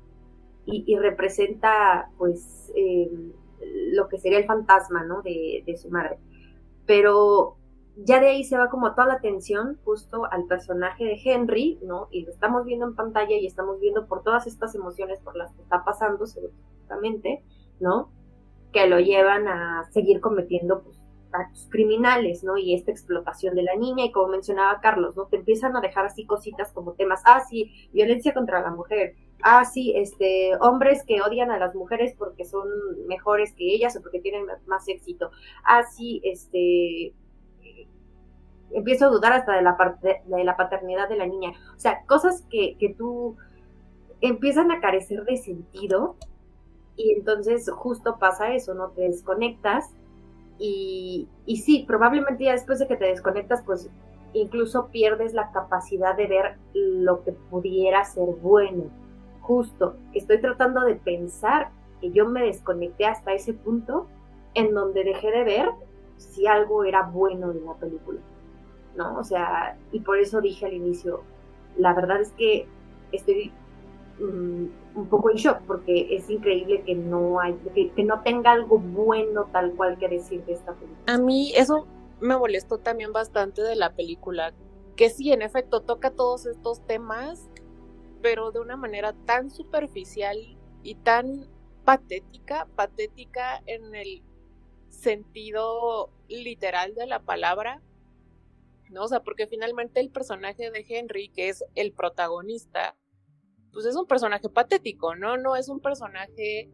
[0.66, 3.10] y, y representa pues eh,
[3.92, 5.22] lo que sería el fantasma, ¿no?
[5.22, 6.18] De, su madre.
[6.86, 7.56] Pero
[7.96, 12.08] ya de ahí se va como toda la atención justo al personaje de Henry, ¿no?
[12.10, 15.52] Y lo estamos viendo en pantalla y estamos viendo por todas estas emociones por las
[15.52, 17.42] que está pasando, seguramente,
[17.78, 18.10] ¿no?
[18.72, 20.98] Que lo llevan a seguir cometiendo pues,
[21.32, 22.56] actos criminales, ¿no?
[22.56, 25.26] Y esta explotación de la niña, y como mencionaba Carlos, ¿no?
[25.26, 29.64] Te empiezan a dejar así cositas como temas, ah, sí, violencia contra la mujer, ah,
[29.64, 32.68] sí, este, hombres que odian a las mujeres porque son
[33.06, 35.30] mejores que ellas o porque tienen más éxito,
[35.64, 37.12] ah, sí, este,
[38.72, 41.50] empiezo a dudar hasta de la, parte, de la paternidad de la niña.
[41.76, 43.36] O sea, cosas que, que tú
[44.20, 46.16] empiezan a carecer de sentido
[46.96, 48.90] y entonces justo pasa eso, ¿no?
[48.90, 49.90] Te desconectas
[50.58, 53.88] y, y sí, probablemente ya después de que te desconectas, pues
[54.32, 58.84] incluso pierdes la capacidad de ver lo que pudiera ser bueno.
[59.50, 64.06] Justo, estoy tratando de pensar que yo me desconecté hasta ese punto
[64.54, 65.70] en donde dejé de ver
[66.18, 68.20] si algo era bueno de la película.
[68.94, 69.18] ¿no?
[69.18, 71.22] O sea, y por eso dije al inicio,
[71.76, 72.68] la verdad es que
[73.10, 73.50] estoy
[74.20, 78.78] mm, un poco en shock porque es increíble que no hay, que, no tenga algo
[78.78, 81.12] bueno tal cual que decir de esta película.
[81.12, 81.88] A mí eso
[82.20, 84.54] me molestó también bastante de la película,
[84.94, 87.49] que sí, en efecto, toca todos estos temas,
[88.22, 90.36] pero de una manera tan superficial
[90.82, 91.48] y tan
[91.84, 94.22] patética, patética en el
[94.88, 97.82] sentido literal de la palabra,
[98.90, 99.04] ¿no?
[99.04, 102.96] O sea, porque finalmente el personaje de Henry, que es el protagonista,
[103.72, 105.36] pues es un personaje patético, ¿no?
[105.36, 106.70] No es un personaje,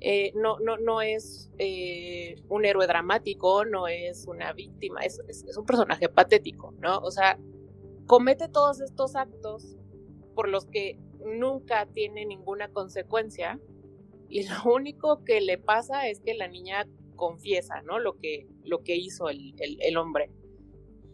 [0.00, 5.56] eh, no, no, no es eh, un héroe dramático, no es una víctima, es, es,
[5.56, 6.98] un personaje patético, ¿no?
[6.98, 7.38] O sea,
[8.06, 9.75] comete todos estos actos
[10.36, 13.58] por los que nunca tiene ninguna consecuencia
[14.28, 17.98] y lo único que le pasa es que la niña confiesa, ¿no?
[17.98, 20.30] Lo que, lo que hizo el, el, hombre.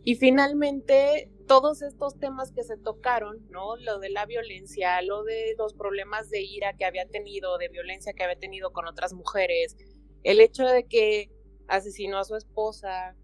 [0.02, 3.76] Y finalmente, todos estos temas que se tocaron, ¿no?
[3.76, 8.12] Lo de la violencia, lo de los problemas de ira que había tenido, de violencia
[8.12, 9.76] que había tenido con otras mujeres,
[10.24, 11.30] el hecho de que
[11.68, 13.16] asesinó a su esposa,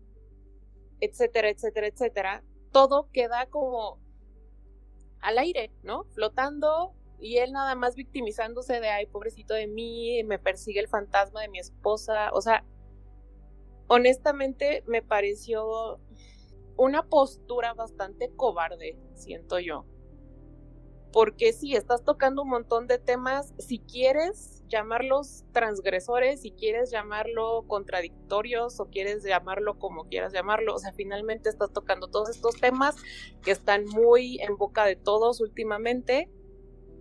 [1.00, 4.00] etcétera, etcétera, etcétera, todo queda como
[5.20, 6.04] al aire, ¿no?
[6.04, 11.42] Flotando y él nada más victimizándose de, ay, pobrecito de mí, me persigue el fantasma
[11.42, 12.64] de mi esposa, o sea,
[13.88, 16.00] honestamente me pareció
[16.76, 19.84] una postura bastante cobarde, siento yo.
[21.12, 27.64] Porque sí, estás tocando un montón de temas, si quieres llamarlos transgresores, si quieres llamarlo
[27.66, 32.96] contradictorios o quieres llamarlo como quieras llamarlo, o sea, finalmente estás tocando todos estos temas
[33.42, 36.30] que están muy en boca de todos últimamente,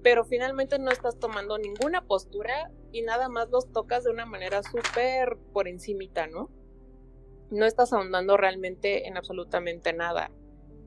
[0.04, 4.62] pero finalmente no estás tomando ninguna postura y nada más los tocas de una manera
[4.64, 6.50] súper por encimita, ¿no?
[7.50, 10.32] no estás ahondando realmente en absolutamente nada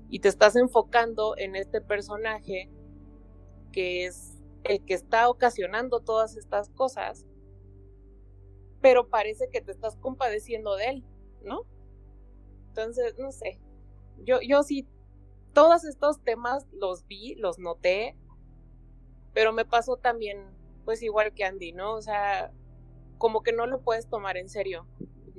[0.09, 2.69] y te estás enfocando en este personaje
[3.73, 7.27] que es el que está ocasionando todas estas cosas,
[8.81, 11.05] pero parece que te estás compadeciendo de él,
[11.43, 11.65] ¿no?
[12.69, 13.61] Entonces, no sé,
[14.25, 14.87] yo, yo sí,
[15.53, 18.17] todos estos temas los vi, los noté,
[19.33, 20.47] pero me pasó también,
[20.85, 21.95] pues igual que Andy, ¿no?
[21.95, 22.53] O sea,
[23.19, 24.87] como que no lo puedes tomar en serio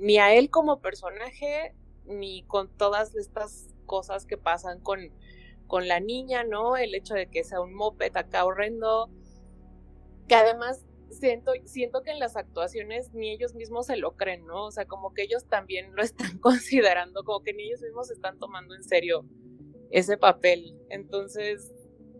[0.02, 4.98] ni a él como personaje, ni con todas estas cosas que pasan con,
[5.72, 6.76] con la niña, ¿no?
[6.76, 9.08] El hecho de que sea un moped acá horrendo,
[10.28, 14.66] que además siento, siento que en las actuaciones ni ellos mismos se lo creen, ¿no?
[14.66, 18.38] O sea, como que ellos también lo están considerando, como que ni ellos mismos están
[18.38, 19.24] tomando en serio
[19.90, 20.78] ese papel.
[20.90, 21.72] Entonces,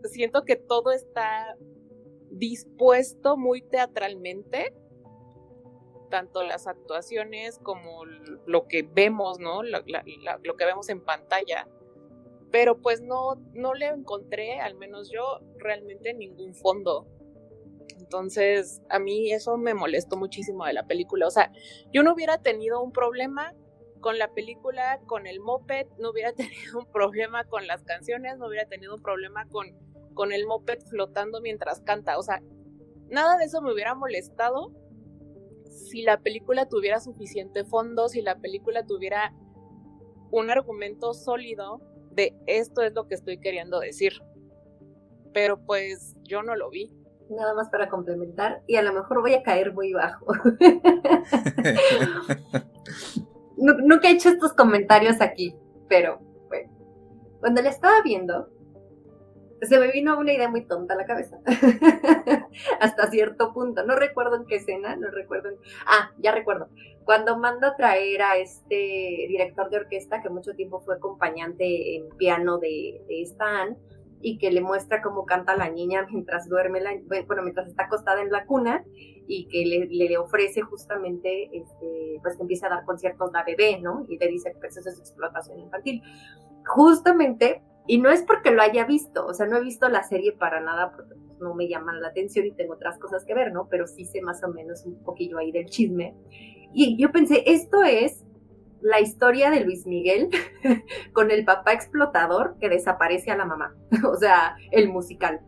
[0.05, 1.55] siento que todo está
[2.31, 4.73] dispuesto muy teatralmente
[6.09, 8.03] tanto las actuaciones como
[8.47, 9.61] lo que vemos, ¿no?
[9.61, 11.67] lo que vemos en pantalla.
[12.53, 17.07] Pero pues no, no le encontré, al menos yo, realmente ningún fondo.
[17.97, 21.25] Entonces, a mí eso me molestó muchísimo de la película.
[21.25, 21.51] O sea,
[21.91, 23.55] yo no hubiera tenido un problema
[24.01, 28.49] con la película, con el moped, no hubiera tenido un problema con las canciones, no
[28.49, 29.75] hubiera tenido un problema con,
[30.13, 32.19] con el moped flotando mientras canta.
[32.19, 32.39] O sea,
[33.09, 34.71] nada de eso me hubiera molestado
[35.71, 39.33] si la película tuviera suficiente fondo, si la película tuviera
[40.29, 41.81] un argumento sólido
[42.15, 44.13] de esto es lo que estoy queriendo decir.
[45.33, 46.91] Pero pues yo no lo vi.
[47.29, 50.25] Nada más para complementar, y a lo mejor voy a caer muy bajo.
[53.57, 55.55] Nunca he hecho estos comentarios aquí,
[55.87, 56.69] pero bueno,
[57.39, 58.49] cuando la estaba viendo,
[59.67, 61.39] se me vino una idea muy tonta a la cabeza.
[62.79, 63.85] Hasta cierto punto.
[63.85, 65.49] No recuerdo en qué escena, no recuerdo.
[65.85, 66.69] Ah, ya recuerdo.
[67.03, 72.09] Cuando manda a traer a este director de orquesta, que mucho tiempo fue acompañante en
[72.17, 73.77] piano de, de esta Anne,
[74.23, 76.91] y que le muestra cómo canta la niña mientras duerme, la,
[77.27, 78.83] bueno, mientras está acostada en la cuna
[79.27, 84.05] y que le, ofrece justamente, este, pues que empieza a dar conciertos la bebé, ¿no?
[84.07, 86.01] Y le dice que eso es explotación infantil.
[86.65, 90.31] Justamente, y no es porque lo haya visto, o sea, no he visto la serie
[90.31, 93.51] para nada porque pues, no me llaman la atención y tengo otras cosas que ver,
[93.51, 93.67] ¿no?
[93.69, 96.15] Pero sí sé más o menos un poquillo ahí del chisme.
[96.73, 98.23] Y yo pensé, esto es
[98.81, 100.29] la historia de Luis Miguel
[101.13, 103.75] con el papá explotador que desaparece a la mamá,
[104.09, 105.41] o sea, el musical.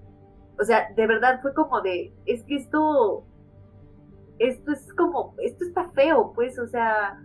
[0.60, 3.26] O sea, de verdad fue como de, es que esto,
[4.39, 7.17] esto es como, esto está feo, pues, o sea,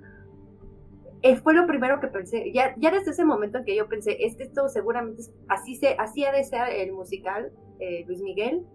[1.22, 2.52] eh, fue lo primero que pensé.
[2.52, 5.96] Ya, ya desde ese momento en que yo pensé, es que esto seguramente, así, se,
[5.98, 8.66] así ha de ser el musical, eh, Luis Miguel,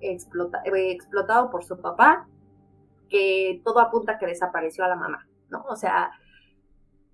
[0.00, 2.28] explota, eh, explotado por su papá,
[3.08, 5.64] que todo apunta que desapareció a la mamá, ¿no?
[5.68, 6.12] O sea,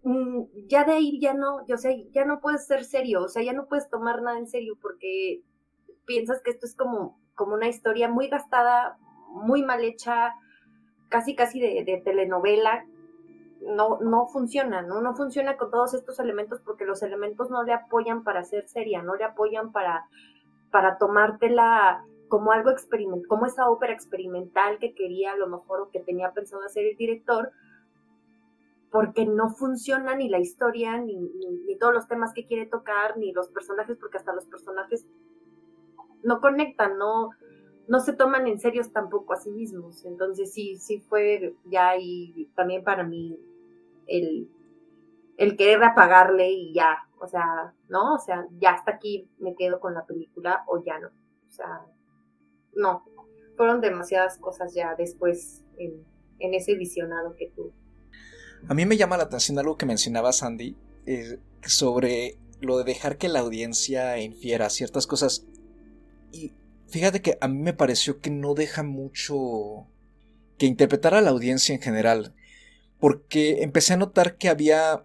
[0.07, 3.43] Mm, ya de ahí ya no, yo sé, ya no puedes ser serio, o sea,
[3.43, 5.43] ya no puedes tomar nada en serio porque
[6.05, 8.99] piensas que esto es como, como una historia muy gastada,
[9.33, 10.37] muy mal hecha,
[11.09, 12.87] casi casi de, telenovela,
[13.61, 15.01] no, no funciona, ¿no?
[15.01, 19.03] No funciona con todos estos elementos porque los elementos no le apoyan para ser seria,
[19.03, 20.07] no le apoyan para,
[20.71, 25.91] para tomártela como algo experimental, como esa ópera experimental que quería a lo mejor o
[25.91, 27.53] que tenía pensado hacer el director,
[28.91, 33.33] porque no funciona ni la historia, ni, ni, todos los temas que quiere tocar, ni
[33.33, 35.07] los personajes, porque hasta los personajes
[36.23, 37.31] no conectan, no,
[37.89, 40.05] no se toman en serio tampoco a sí mismos.
[40.05, 43.39] Entonces sí, sí fue ya y también para mí
[44.07, 44.49] el,
[45.37, 48.15] el querer apagarle y ya, o sea, ¿no?
[48.15, 51.09] O sea, ya hasta aquí me quedo con la película o ya no.
[51.09, 51.87] O sea,
[52.75, 53.05] no.
[53.57, 56.05] Fueron demasiadas cosas ya después en,
[56.39, 57.73] en ese visionado que tuve.
[58.69, 63.17] A mí me llama la atención algo que mencionaba Sandy eh, sobre lo de dejar
[63.17, 65.47] que la audiencia infiera ciertas cosas.
[66.33, 66.53] Y
[66.97, 69.87] fíjate que a mí me pareció que no deja mucho
[70.57, 72.35] que interpretar a la audiencia en general.
[72.99, 75.05] Porque empecé a notar que había.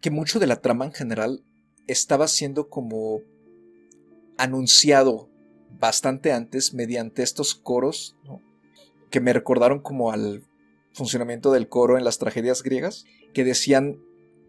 [0.00, 1.44] que mucho de la trama en general
[1.86, 3.20] estaba siendo como
[4.36, 5.30] anunciado
[5.78, 8.16] bastante antes mediante estos coros,
[9.10, 10.42] que me recordaron como al
[10.92, 14.00] funcionamiento del coro en las tragedias griegas, que decían,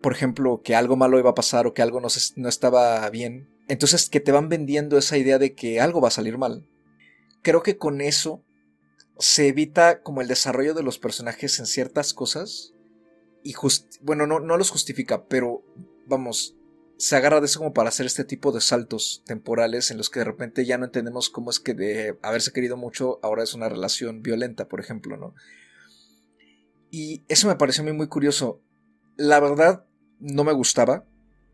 [0.02, 3.48] por ejemplo, que algo malo iba a pasar o que algo no, no estaba bien.
[3.70, 6.68] Entonces, que te van vendiendo esa idea de que algo va a salir mal.
[7.44, 8.44] Creo que con eso
[9.20, 12.74] se evita como el desarrollo de los personajes en ciertas cosas.
[13.44, 13.54] Y
[14.02, 15.64] bueno, no, no los justifica, pero
[16.08, 16.58] vamos,
[16.98, 20.20] se agarra de eso como para hacer este tipo de saltos temporales en los que
[20.20, 23.70] de repente ya no entendemos cómo es que de haberse querido mucho ahora es una
[23.70, 25.34] relación violenta, por ejemplo, ¿no?
[26.90, 28.62] Y eso me pareció a mí muy curioso.
[29.16, 29.86] La verdad,
[30.20, 31.06] no me gustaba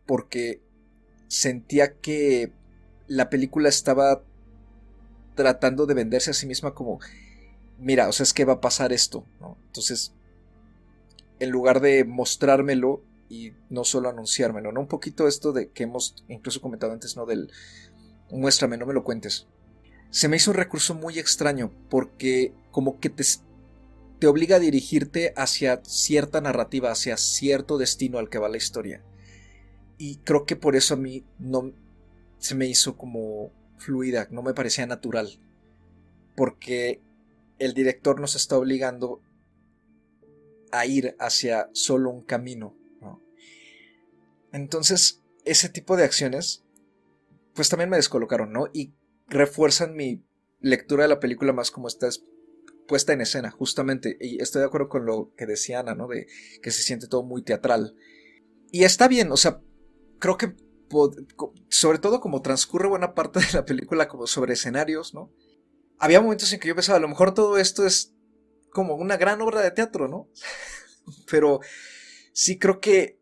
[0.06, 0.65] porque
[1.28, 2.52] sentía que
[3.08, 4.24] la película estaba
[5.36, 7.00] tratando de venderse a sí misma como,
[7.80, 9.58] mira, o sea, es que va a pasar esto, ¿no?
[9.68, 10.14] Entonces,
[11.40, 14.82] en lugar de mostrármelo y no solo anunciármelo, ¿no?
[14.82, 17.26] Un poquito esto de que hemos incluso comentado antes, ¿no?
[17.26, 17.52] Del
[18.32, 19.48] muéstrame, no me lo cuentes.
[20.10, 23.24] Se me hizo un recurso muy extraño porque como que te,
[24.20, 29.04] te obliga a dirigirte hacia cierta narrativa, hacia cierto destino al que va la historia.
[29.98, 31.74] Y creo que por eso a mí no
[32.38, 35.40] se me hizo como fluida, no me parecía natural.
[36.36, 37.02] Porque
[37.60, 39.22] el director nos está obligando
[40.72, 42.76] a ir hacia solo un camino.
[44.52, 46.64] Entonces, ese tipo de acciones,
[47.54, 48.68] pues también me descolocaron, ¿no?
[48.74, 48.94] Y
[49.28, 50.24] refuerzan mi
[50.60, 52.08] lectura de la película más como esta
[52.88, 54.18] puesta en escena, justamente.
[54.20, 56.08] Y estoy de acuerdo con lo que decía Ana, ¿no?
[56.08, 56.28] De
[56.62, 57.96] que se siente todo muy teatral.
[58.72, 59.62] Y está bien, o sea,
[60.20, 60.56] creo que
[61.70, 65.32] sobre todo como transcurre buena parte de la película como sobre escenarios, ¿no?
[65.98, 68.14] Había momentos en que yo pensaba, a lo mejor todo esto es
[68.72, 70.30] como una gran obra de teatro, ¿no?
[71.30, 71.60] Pero
[72.34, 73.20] sí creo que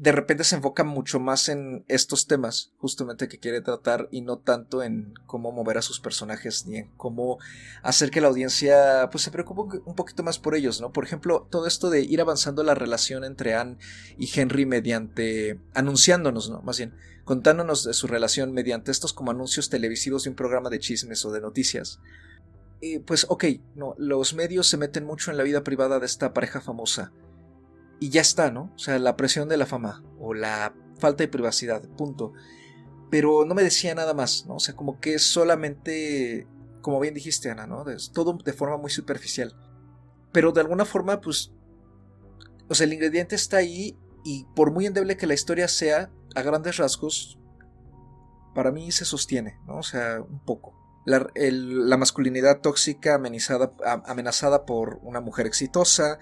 [0.00, 4.38] de repente se enfoca mucho más en estos temas justamente que quiere tratar y no
[4.38, 7.38] tanto en cómo mover a sus personajes ni en cómo
[7.82, 10.90] hacer que la audiencia pues se preocupe un poquito más por ellos, ¿no?
[10.90, 13.76] Por ejemplo, todo esto de ir avanzando la relación entre Anne
[14.16, 16.62] y Henry mediante anunciándonos, ¿no?
[16.62, 16.94] Más bien,
[17.24, 21.30] contándonos de su relación mediante estos como anuncios televisivos de un programa de chismes o
[21.30, 22.00] de noticias.
[22.80, 23.44] Y pues ok,
[23.74, 27.12] no, los medios se meten mucho en la vida privada de esta pareja famosa
[28.00, 28.72] y ya está, ¿no?
[28.74, 32.32] O sea, la presión de la fama o la falta de privacidad, punto.
[33.10, 34.56] pero no me decía nada más, ¿no?
[34.56, 36.46] O sea, como que solamente,
[36.80, 37.84] como bien dijiste, Ana, ¿no?
[38.12, 39.54] Todo de forma muy superficial.
[40.32, 41.52] Pero de alguna forma, pues,
[42.68, 46.42] o sea, el ingrediente está ahí y por muy endeble que la historia sea, a
[46.42, 47.38] grandes rasgos,
[48.54, 49.78] para mí se sostiene, ¿no?
[49.78, 50.76] O sea, un poco.
[51.06, 56.18] La, masculinidad tóxica amenizada- a- amenazada por una mujer exitosa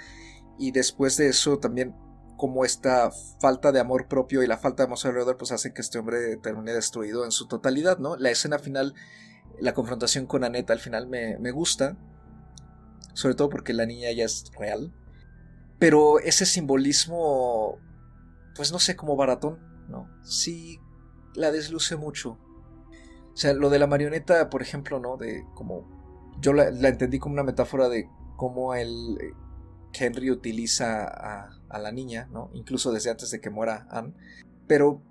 [0.59, 1.94] y después de eso también
[2.36, 5.80] como esta falta de amor propio y la falta de amor alrededor pues hace que
[5.80, 8.16] este hombre termine destruido en su totalidad, ¿no?
[8.16, 8.94] La escena final,
[9.61, 11.96] la confrontación con Annette al final me, me gusta,
[13.12, 14.92] sobre todo porque la niña ya es real,
[15.78, 17.78] pero ese simbolismo,
[18.54, 20.09] pues no sé, como baratón, ¿no?
[20.22, 20.80] Sí,
[21.34, 22.38] la desluce mucho.
[23.32, 25.16] O sea, lo de la marioneta, por ejemplo, ¿no?
[25.16, 25.96] De como.
[26.40, 29.18] Yo la, la entendí como una metáfora de cómo el
[29.93, 32.51] Henry utiliza a, la niña, ¿no?
[32.55, 34.14] Incluso desde antes de que muera Anne.
[34.66, 35.03] Pero,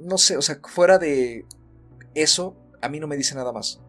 [0.00, 1.46] no sé, o sea, fuera de
[2.14, 3.80] eso, a mí no me dice nada más.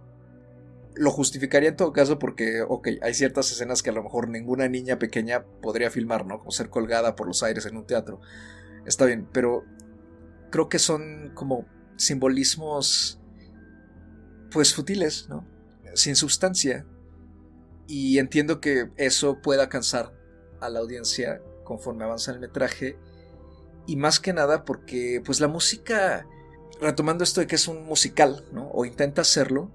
[0.96, 4.68] Lo justificaría en todo caso porque, ok, hay ciertas escenas que a lo mejor ninguna
[4.68, 6.40] niña pequeña podría filmar, ¿no?
[6.40, 8.22] Como ser colgada por los aires en un teatro.
[8.86, 9.64] Está bien, pero
[10.52, 11.66] creo que son como
[11.98, 13.20] simbolismos
[14.52, 15.48] pues futiles, ¿no?
[15.96, 16.86] Sin sustancia.
[17.88, 20.14] Y entiendo que eso pueda cansar
[20.66, 22.98] a la audiencia conforme avanza el metraje.
[23.86, 26.28] Y más que nada porque pues la música,
[26.80, 28.70] retomando esto de que es un musical, ¿no?
[28.72, 29.72] O intenta hacerlo,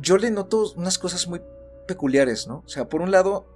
[0.00, 1.42] yo le noto unas cosas muy
[1.86, 2.62] peculiares, ¿no?
[2.64, 3.46] O sea, por un lado,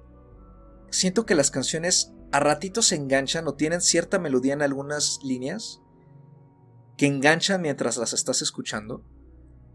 [0.90, 5.80] siento que las canciones a ratitos se enganchan o tienen cierta melodía en algunas líneas
[6.96, 9.02] que enganchan mientras las estás escuchando,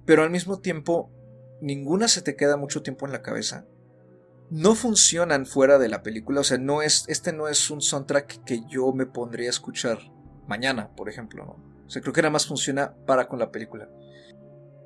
[0.06, 1.12] pero al mismo tiempo
[1.62, 3.66] ninguna se te queda mucho tiempo en la cabeza.
[4.52, 8.44] No funcionan fuera de la película, o sea, no es este no es un soundtrack
[8.44, 9.98] que yo me pondría a escuchar
[10.46, 11.52] mañana, por ejemplo, ¿no?
[11.88, 13.90] O sea, creo que nada más funciona para con la película.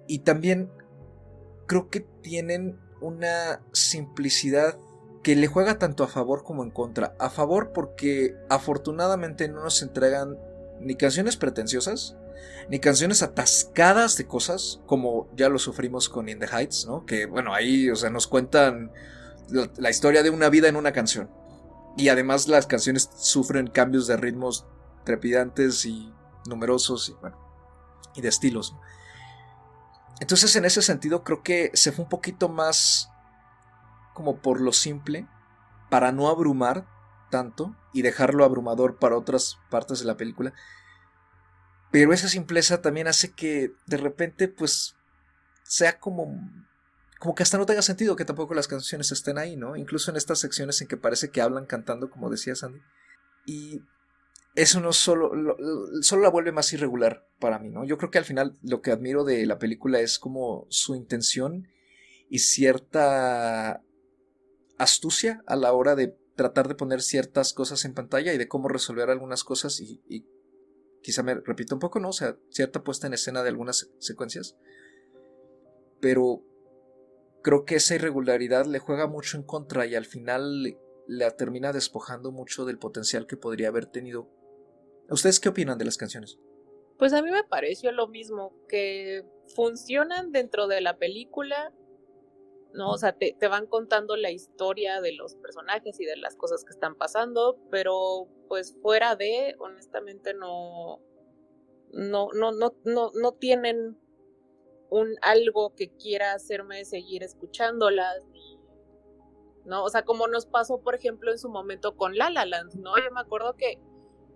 [0.07, 0.70] Y también
[1.66, 4.78] creo que tienen una simplicidad
[5.24, 7.16] que le juega tanto a favor como en contra.
[7.18, 10.38] A favor porque afortunadamente no nos entregan
[10.80, 12.16] ni canciones pretenciosas,
[12.70, 17.07] ni canciones atascadas de cosas, como ya lo sufrimos con In the Heights, ¿no?
[17.07, 18.91] Que bueno, ahí, o sea, nos cuentan
[19.50, 21.30] la, historia de una vida en una canción.
[21.98, 24.66] Y además las canciones sufren cambios de ritmos
[25.04, 26.14] trepidantes y
[26.48, 27.16] numerosos y
[28.18, 28.76] y de estilos.
[30.20, 33.10] Entonces en ese sentido creo que se fue un poquito más
[34.16, 35.28] como por lo simple,
[35.89, 36.88] para no abrumar
[37.30, 40.54] tanto y dejarlo abrumador para otras partes de la película.
[41.91, 44.96] Pero esa simpleza también hace que de repente pues
[45.64, 46.39] sea como
[47.20, 49.76] como que hasta no tenga sentido que tampoco las canciones estén ahí, ¿no?
[49.76, 52.82] Incluso en estas secciones en que parece que hablan cantando, como decía Sandy.
[53.45, 53.82] Y
[54.55, 55.57] eso no solo, lo,
[56.01, 57.86] solo la vuelve más irregular para mí, ¿no?
[57.86, 61.68] Yo creo que al final lo que admiro de la película es como su intención
[62.30, 63.82] y cierta
[64.78, 68.68] astucia a la hora de tratar de poner ciertas cosas en pantalla y de cómo
[68.68, 70.26] resolver algunas cosas y, y
[71.01, 72.09] quizá me repito un poco, ¿no?
[72.09, 74.57] O sea, cierta puesta en escena de algunas secuencias.
[76.01, 76.43] Pero
[77.46, 82.32] creo que esa irregularidad le juega mucho en contra y al final la termina despojando
[82.32, 84.28] mucho del potencial que podría haber tenido.
[85.12, 86.39] ¿Ustedes qué opinan de las canciones?
[86.98, 89.24] Pues a mí me pareció lo mismo, que
[89.56, 91.72] funcionan dentro de la película,
[92.74, 92.89] ¿no?
[92.89, 96.72] O sea, te, van contando la historia de los personajes y de las cosas que
[96.72, 101.00] están pasando, pero pues fuera de, honestamente, no,
[101.93, 104.00] no, no, no, no, no tienen
[104.96, 108.24] un algo que quiera hacerme seguir escuchándolas,
[109.66, 109.84] ¿no?
[109.84, 112.98] O sea, como nos pasó, por ejemplo, en su momento con La La Land, ¿no?
[112.98, 113.80] Yo me acuerdo que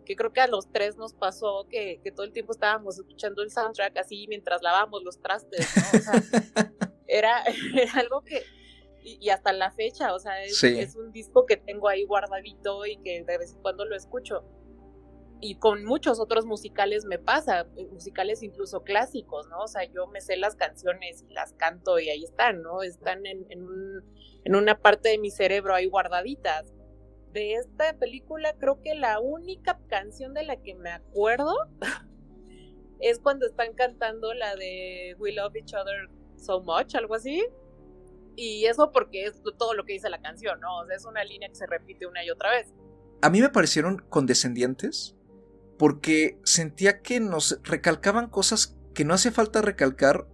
[0.09, 3.43] que creo que a los tres nos pasó que, que todo el tiempo estábamos escuchando
[3.43, 5.99] el soundtrack así mientras lavábamos los trastes, ¿no?
[5.99, 6.13] O sea,
[7.07, 7.43] era,
[7.75, 8.41] era, algo que,
[9.03, 10.79] y, y, hasta la fecha, o sea, es, sí.
[10.79, 14.43] es, un disco que tengo ahí guardadito y que de vez en cuando lo escucho.
[15.41, 19.59] Y con muchos otros musicales me pasa, musicales incluso clásicos, ¿no?
[19.59, 22.81] O sea, yo me sé las canciones y las canto y ahí están, ¿no?
[22.81, 24.03] Están en, en, un,
[24.43, 26.73] en una parte de mi cerebro ahí guardaditas
[27.33, 31.53] de esta película creo que la única canción de la que me acuerdo
[32.99, 37.45] es cuando están cantando la de We Love Each Other So Much, algo así.
[38.35, 40.79] Y eso porque es todo lo que dice la canción, ¿no?
[40.79, 42.73] O sea, es una línea que se repite una y otra vez.
[43.21, 45.15] A mí me parecieron condescendientes
[45.79, 50.27] porque sentía que nos recalcaban cosas que no hace falta recalcar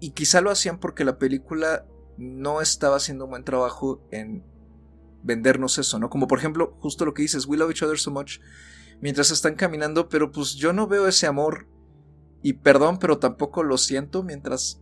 [0.00, 1.84] y quizá lo hacían porque la película
[2.16, 4.46] no estaba haciendo un buen trabajo en
[5.24, 6.08] vendernos eso, ¿no?
[6.08, 8.38] Como por ejemplo, justo lo que dices, we love each other so much,
[9.00, 11.66] mientras están caminando, pero pues yo no veo ese amor
[12.40, 14.80] Y perdón, pero tampoco lo siento mientras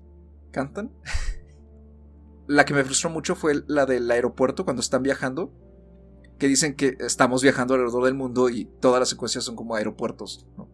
[0.50, 0.92] cantan.
[2.46, 5.50] la que me frustró mucho fue la del aeropuerto cuando están viajando.
[6.38, 10.46] Que dicen que estamos viajando alrededor del mundo y todas las secuencias son como aeropuertos.
[10.56, 10.68] No,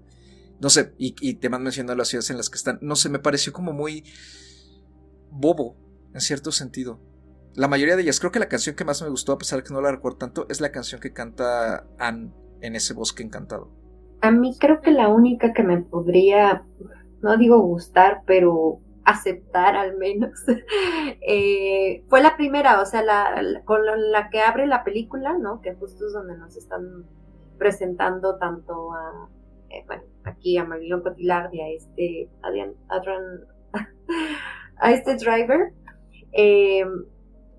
[0.61, 2.79] no sé, y, y te van mencionando las ciudades en las que están.
[2.83, 4.05] No sé, me pareció como muy
[5.31, 5.77] bobo,
[6.15, 7.01] en cierto sentido.
[7.55, 9.65] La mayoría de ellas, creo que la canción que más me gustó, a pesar de
[9.65, 13.71] que no la recuerdo tanto, es la canción que canta Anne en ese bosque encantado.
[14.23, 16.65] A mí creo que la única que me podría,
[17.23, 20.31] no digo gustar, pero aceptar al menos,
[21.27, 25.61] eh, fue la primera, o sea, la, con la, que abre la película, ¿no?
[25.61, 27.05] Que justo es donde nos están
[27.59, 29.29] presentando tanto a,
[29.71, 33.47] eh, bueno, aquí a Marilyn Cotillard y a este, Adrian-
[34.77, 35.73] a este driver,
[36.33, 36.85] eh,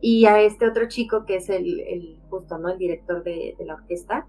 [0.02, 2.70] y a este otro chico que es el, el justo, ¿no?
[2.70, 4.28] El director de la orquesta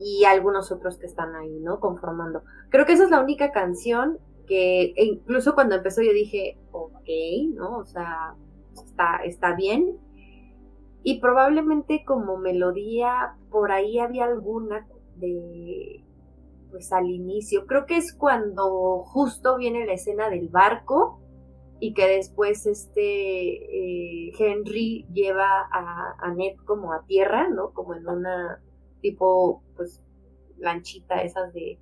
[0.00, 1.80] y algunos otros que están ahí, ¿no?
[1.80, 2.42] Conformando.
[2.70, 4.18] Creo que esa es la única canción
[4.48, 7.08] que e incluso cuando empezó yo dije, ok,
[7.54, 7.78] ¿no?
[7.78, 8.34] O sea,
[8.74, 9.98] está, está bien.
[11.02, 14.86] Y probablemente como melodía, por ahí había alguna
[15.16, 16.02] de,
[16.70, 17.66] pues al inicio.
[17.66, 21.20] Creo que es cuando justo viene la escena del barco
[21.80, 27.70] y que después este eh, Henry lleva a, a Ned como a tierra, ¿no?
[27.72, 28.60] Como en una
[29.00, 30.02] tipo, pues,
[30.58, 31.78] lanchita esas de,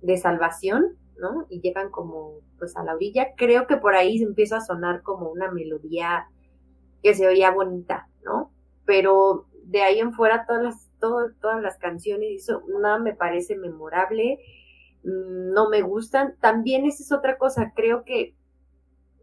[0.00, 1.46] de salvación, ¿no?
[1.50, 3.34] Y llegan como, pues, a la orilla.
[3.36, 6.26] Creo que por ahí empieza a sonar como una melodía
[7.02, 8.52] que se oía bonita, ¿no?
[8.84, 13.56] Pero de ahí en fuera todas las, todo- todas las canciones, eso nada me parece
[13.56, 14.38] memorable,
[15.04, 16.36] mm, no me gustan.
[16.40, 18.34] También esa es otra cosa, creo que,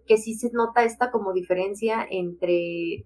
[0.07, 3.05] que sí se nota esta como diferencia entre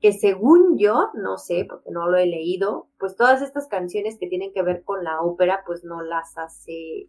[0.00, 4.28] que según yo, no sé, porque no lo he leído, pues todas estas canciones que
[4.28, 7.08] tienen que ver con la ópera, pues no las hace,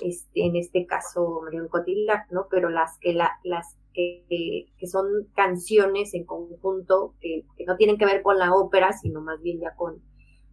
[0.00, 2.46] este, en este caso, Marion Cotillard, ¿no?
[2.50, 8.06] Pero las que, la, las que, que son canciones en conjunto, que, no tienen que
[8.06, 10.02] ver con la ópera, sino más bien ya con,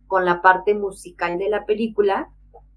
[0.08, 2.32] con la parte musical de la película,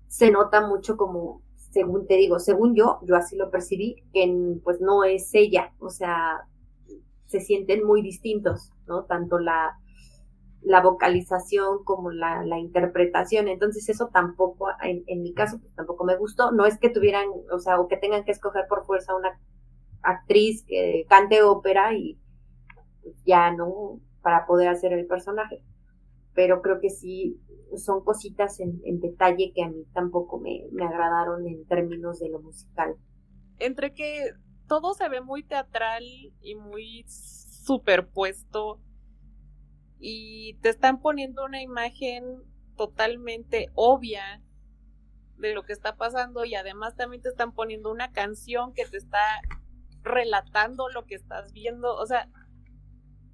[0.09, 4.81] se nota mucho como, según te digo, según yo, yo así lo percibí, que pues
[4.81, 6.47] no es ella, o sea,
[7.27, 9.05] se sienten muy distintos, ¿no?
[9.05, 9.79] Tanto la,
[10.69, 13.49] la vocalización como la, la interpretación.
[13.49, 16.53] Entonces eso tampoco, en, mi caso, pues tampoco me gustó.
[16.53, 19.41] No es que tuvieran, o sea, o que tengan que escoger por fuerza una
[20.03, 22.19] actriz que cante ópera y
[23.25, 25.63] ya no, para poder hacer el personaje.
[26.35, 27.41] Pero creo que sí
[27.79, 32.29] son cositas en, en detalle que a mí tampoco me, me agradaron en términos de
[32.29, 32.95] lo musical.
[33.59, 34.33] Entre que
[34.67, 36.05] todo se ve muy teatral
[36.43, 38.81] y muy superpuesto
[39.99, 42.43] y te están poniendo una imagen
[42.77, 44.43] totalmente obvia
[45.37, 48.97] de lo que está pasando y además también te están poniendo una canción que te
[48.97, 49.41] está
[50.03, 51.95] relatando lo que estás viendo.
[51.95, 52.29] O sea,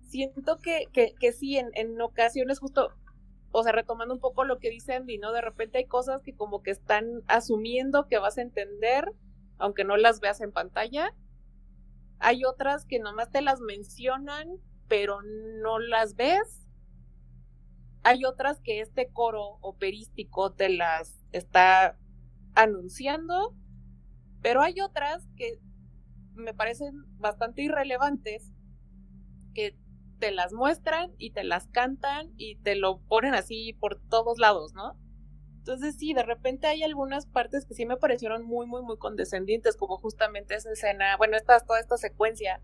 [0.03, 2.91] siento que, que, que sí, en, en ocasiones justo,
[3.53, 5.33] o sea, retomando un poco lo que dice Andy, ¿no?
[5.33, 9.11] De repente hay cosas que como que están asumiendo que vas a entender,
[9.59, 11.15] aunque no las veas en pantalla.
[12.19, 14.59] Hay otras que nomás te las mencionan,
[14.95, 16.68] pero no las ves.
[18.05, 21.99] Hay otras que este coro operístico te las está
[22.55, 23.57] anunciando,
[24.40, 25.59] pero hay otras que
[26.34, 28.53] me parecen bastante irrelevantes,
[29.53, 29.76] que
[30.20, 34.74] te las muestran y te las cantan y te lo ponen así por todos lados,
[34.74, 34.97] ¿no?
[35.57, 39.76] Entonces sí, de repente hay algunas partes que sí me parecieron muy, muy, muy condescendientes,
[39.76, 42.62] como justamente esa escena, bueno, esta, toda esta secuencia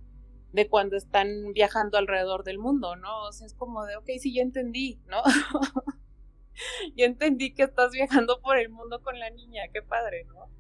[0.53, 3.23] de cuando están viajando alrededor del mundo, ¿no?
[3.23, 5.23] O sea, es como de, ok, sí, ya entendí, ¿no?
[6.97, 10.51] ya entendí que estás viajando por el mundo con la niña, qué padre, ¿no?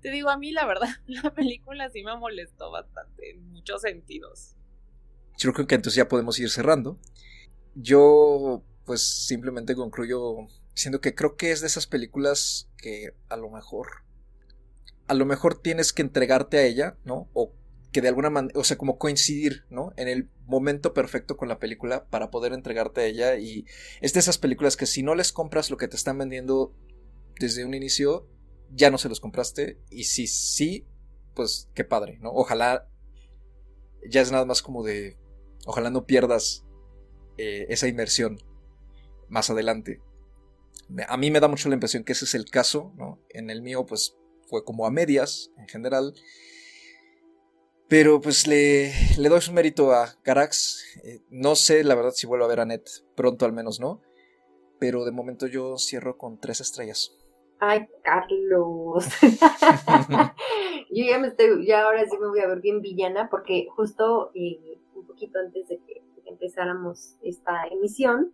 [0.00, 4.56] Te digo, a mí la verdad, la película sí me molestó bastante en muchos sentidos.
[5.36, 6.98] Yo creo que entonces ya podemos ir cerrando.
[7.74, 13.50] Yo, pues simplemente concluyo diciendo que creo que es de esas películas que a lo
[13.50, 13.88] mejor,
[15.06, 17.28] a lo mejor tienes que entregarte a ella, ¿no?
[17.92, 19.92] Que de alguna manera, o sea, como coincidir, ¿no?
[19.96, 23.36] En el momento perfecto con la película para poder entregarte a ella.
[23.38, 23.64] Y
[24.00, 26.74] es de esas películas que si no les compras lo que te están vendiendo
[27.38, 28.28] desde un inicio,
[28.70, 29.78] ya no se los compraste.
[29.90, 30.86] Y si sí,
[31.34, 32.30] pues qué padre, ¿no?
[32.30, 32.88] Ojalá
[34.08, 35.16] ya es nada más como de,
[35.66, 36.64] ojalá no pierdas
[37.36, 38.38] eh, esa inversión
[39.28, 40.02] más adelante.
[41.08, 43.20] A mí me da mucho la impresión que ese es el caso, ¿no?
[43.30, 44.16] En el mío, pues
[44.48, 46.14] fue como a medias en general.
[47.88, 50.84] Pero pues le, le doy su mérito a Carax.
[51.04, 52.84] Eh, no sé, la verdad, si vuelvo a ver a Net
[53.16, 54.02] pronto al menos, ¿no?
[54.78, 57.16] Pero de momento yo cierro con tres estrellas.
[57.60, 59.04] Ay, Carlos.
[60.90, 64.30] Yo ya me estoy, ya ahora sí me voy a ver bien villana porque justo
[64.34, 68.32] eh, un poquito antes de que empezáramos esta emisión,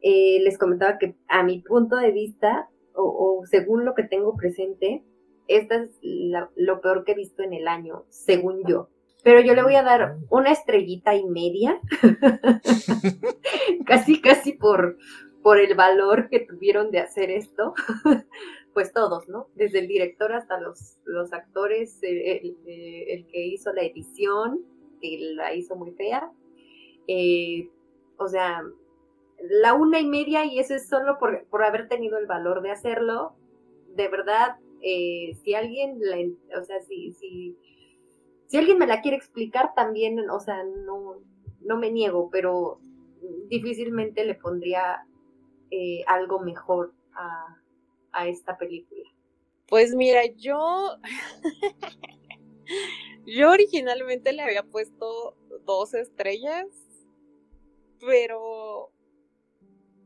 [0.00, 3.02] eh, les comentaba que a mi punto de vista, o,
[3.40, 5.04] o según lo que tengo presente,
[5.48, 8.88] esta es lo peor que he visto en el año, según yo.
[9.22, 11.80] Pero yo le voy a dar una estrellita y media,
[13.86, 14.98] casi, casi por,
[15.42, 17.74] por el valor que tuvieron de hacer esto.
[18.74, 19.46] pues todos, ¿no?
[19.54, 24.60] Desde el director hasta los, los actores, eh, el, el- el que hizo la edición,
[25.00, 26.30] que la hizo muy fea.
[27.06, 27.68] Eh,
[28.16, 28.62] o sea,
[29.42, 32.72] la una y media y eso es solo por, por haber tenido el valor de
[32.72, 33.34] hacerlo.
[33.94, 34.56] De verdad,
[34.86, 35.98] eh, si alguien,
[36.60, 37.56] o sea, si, si,
[38.48, 41.22] si alguien me la quiere explicar también, o sea, no,
[41.62, 42.80] no me niego, pero
[43.48, 45.06] difícilmente le pondría
[45.70, 47.58] eh, algo mejor a,
[48.12, 49.08] a esta película.
[49.68, 50.98] Pues mira, yo.
[53.26, 56.66] yo originalmente le había puesto dos estrellas,
[58.00, 58.90] pero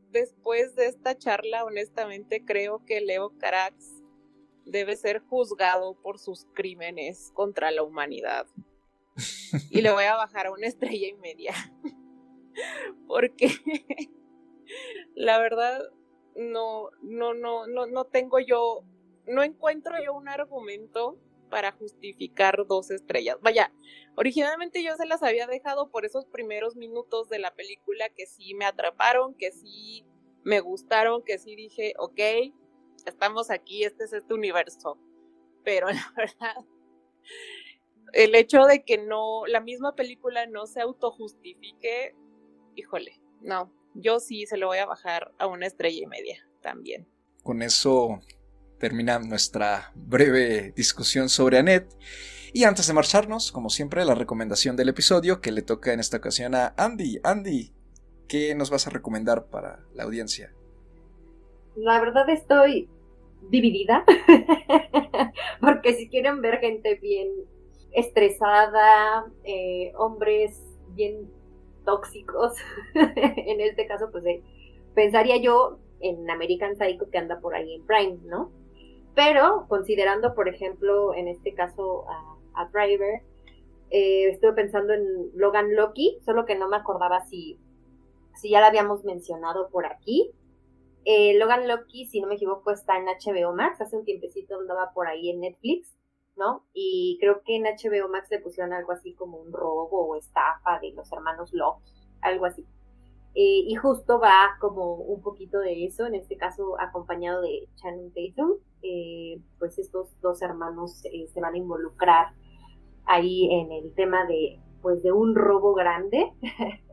[0.09, 3.98] después de esta charla, honestamente creo que Leo Carax
[4.65, 8.47] debe ser juzgado por sus crímenes contra la humanidad.
[9.71, 11.53] Y le voy a bajar a una estrella y media.
[13.07, 13.49] Porque
[15.15, 15.81] la verdad
[16.35, 18.83] no, no, no, no, no tengo yo,
[19.27, 23.37] no encuentro yo un argumento para justificar dos estrellas.
[23.41, 23.73] Vaya,
[24.15, 28.53] originalmente yo se las había dejado por esos primeros minutos de la película que sí
[28.53, 30.05] me atraparon, que sí
[30.43, 32.19] me gustaron, que sí dije, ok,
[33.05, 34.97] estamos aquí, este es este universo.
[35.63, 36.65] Pero la verdad,
[38.13, 42.15] el hecho de que no, la misma película no se autojustifique,
[42.75, 47.07] híjole, no, yo sí se lo voy a bajar a una estrella y media también.
[47.43, 48.21] Con eso
[48.79, 51.95] termina nuestra breve discusión sobre Annette.
[52.51, 56.17] Y antes de marcharnos, como siempre, la recomendación del episodio que le toca en esta
[56.17, 57.19] ocasión a Andy.
[57.23, 57.75] Andy,
[58.27, 60.55] ¿qué nos vas a recomendar para la audiencia?
[61.79, 62.89] La verdad estoy
[63.49, 64.03] dividida,
[65.61, 67.29] porque si quieren ver gente bien
[67.91, 71.31] estresada, eh, hombres bien
[71.85, 72.53] tóxicos,
[72.93, 74.43] en este caso, pues eh,
[74.93, 78.51] pensaría yo en American Psycho que anda por ahí en Prime, ¿no?
[79.15, 82.05] Pero considerando, por ejemplo, en este caso
[82.55, 83.21] a, Driver,
[83.89, 87.57] eh, estuve pensando en Logan Loki, solo que no me acordaba si,
[88.35, 90.33] si ya la habíamos mencionado por aquí.
[91.05, 93.81] Eh, Logan Loki, si no me equivoco, está en HBO Max.
[93.81, 95.95] Hace un tiempecito andaba por ahí en Netflix,
[96.35, 96.65] ¿no?
[96.73, 100.79] Y creo que en HBO Max le pusieron algo así como un robo o estafa
[100.81, 101.91] de los hermanos Loki,
[102.21, 102.65] algo así.
[103.35, 108.11] Eh, y justo va como un poquito de eso, en este caso acompañado de Channing
[108.11, 108.57] Tatum.
[108.81, 112.33] Eh, pues estos dos hermanos se van a involucrar
[113.05, 116.31] ahí en el tema de, pues, de un robo grande.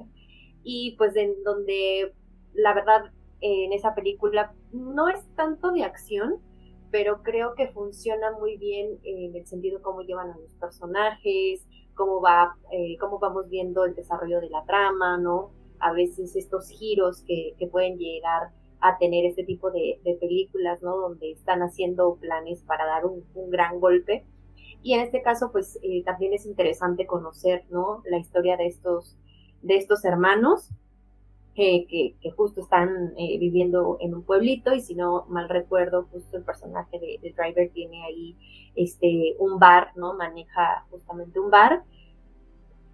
[0.63, 2.13] y pues en donde
[2.53, 6.41] la verdad en esa película no es tanto de acción,
[6.91, 12.21] pero creo que funciona muy bien en el sentido cómo llevan a los personajes, cómo
[12.21, 15.51] va, eh, cómo vamos viendo el desarrollo de la trama, ¿no?
[15.81, 20.83] A veces estos giros que, que pueden llegar a tener este tipo de, de, películas,
[20.83, 20.97] ¿no?
[20.97, 24.25] Donde están haciendo planes para dar un, un gran golpe.
[24.83, 28.03] Y en este caso, pues eh, también es interesante conocer, ¿no?
[28.05, 29.17] La historia de estos,
[29.63, 30.71] de estos hermanos
[31.57, 36.45] que, justo están eh, viviendo en un pueblito y si no mal recuerdo, justo el
[36.45, 38.37] personaje de, Driver tiene ahí
[38.75, 40.15] este un bar, ¿no?
[40.15, 41.83] Maneja justamente un bar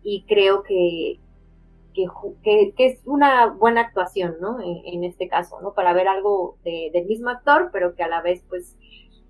[0.05, 1.19] y creo que,
[1.93, 4.61] que, es una buena actuación, ¿no?
[4.61, 5.75] En, en, este caso, ¿no?
[5.75, 8.77] Para ver algo de, del mismo actor, pero que a la vez, pues,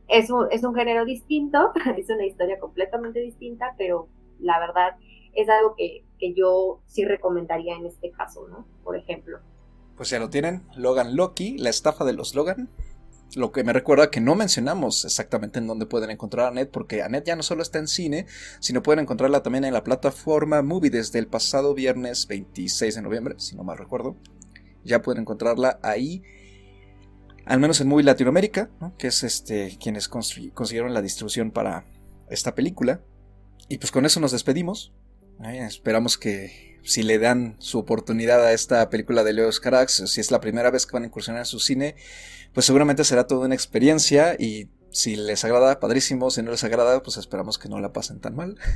[0.09, 4.09] es un, es un género distinto, es una historia completamente distinta, pero
[4.39, 4.97] la verdad
[5.35, 8.67] es algo que, que, yo sí recomendaría en este caso, ¿no?
[8.85, 9.41] Por ejemplo.
[9.97, 12.71] Pues ya lo tienen, Logan Loki, la estafa de los Logan.
[13.35, 17.03] Lo que me recuerda que no mencionamos exactamente en dónde pueden encontrar a Annette, porque
[17.03, 18.27] Annette ya no solo está en cine,
[18.61, 23.35] sino pueden encontrarla también en la plataforma Movie desde el pasado viernes 26 de noviembre,
[23.39, 24.17] si no mal recuerdo.
[24.85, 26.23] Ya pueden encontrarla ahí,
[27.47, 28.97] al menos en Movie Latinoamérica, ¿no?
[28.99, 31.87] que es este quienes consiguieron la distribución para
[32.29, 33.01] esta película.
[33.69, 34.93] Y pues con eso nos despedimos.
[35.51, 40.31] Esperamos que si le dan su oportunidad a esta película de Leo Carax, si es
[40.31, 41.97] la primera vez que van a incursionar en su cine,
[42.53, 47.03] pues seguramente será toda una experiencia y si les agrada, padrísimo, si no les agrada,
[47.03, 48.57] pues esperamos que no la pasen tan mal.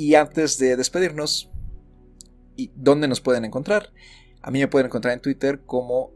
[0.00, 1.50] Y antes de despedirnos,
[2.54, 3.92] ¿y dónde nos pueden encontrar?
[4.42, 6.12] A mí me pueden encontrar en Twitter como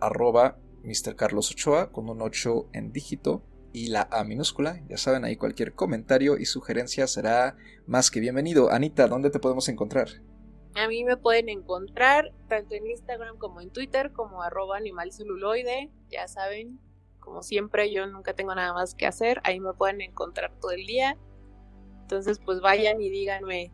[0.00, 1.14] arroba Mr.
[1.14, 4.80] Carlos Ochoa con un 8 en dígito y la A minúscula.
[4.88, 7.56] Ya saben, ahí cualquier comentario y sugerencia será
[7.86, 8.70] más que bienvenido.
[8.70, 10.08] Anita, ¿dónde te podemos encontrar?
[10.74, 15.90] A mí me pueden encontrar tanto en Instagram como en Twitter como arroba animalceluloide.
[16.10, 16.78] Ya saben,
[17.20, 19.40] como siempre, yo nunca tengo nada más que hacer.
[19.44, 21.16] Ahí me pueden encontrar todo el día.
[22.02, 23.70] Entonces, pues vayan y díganme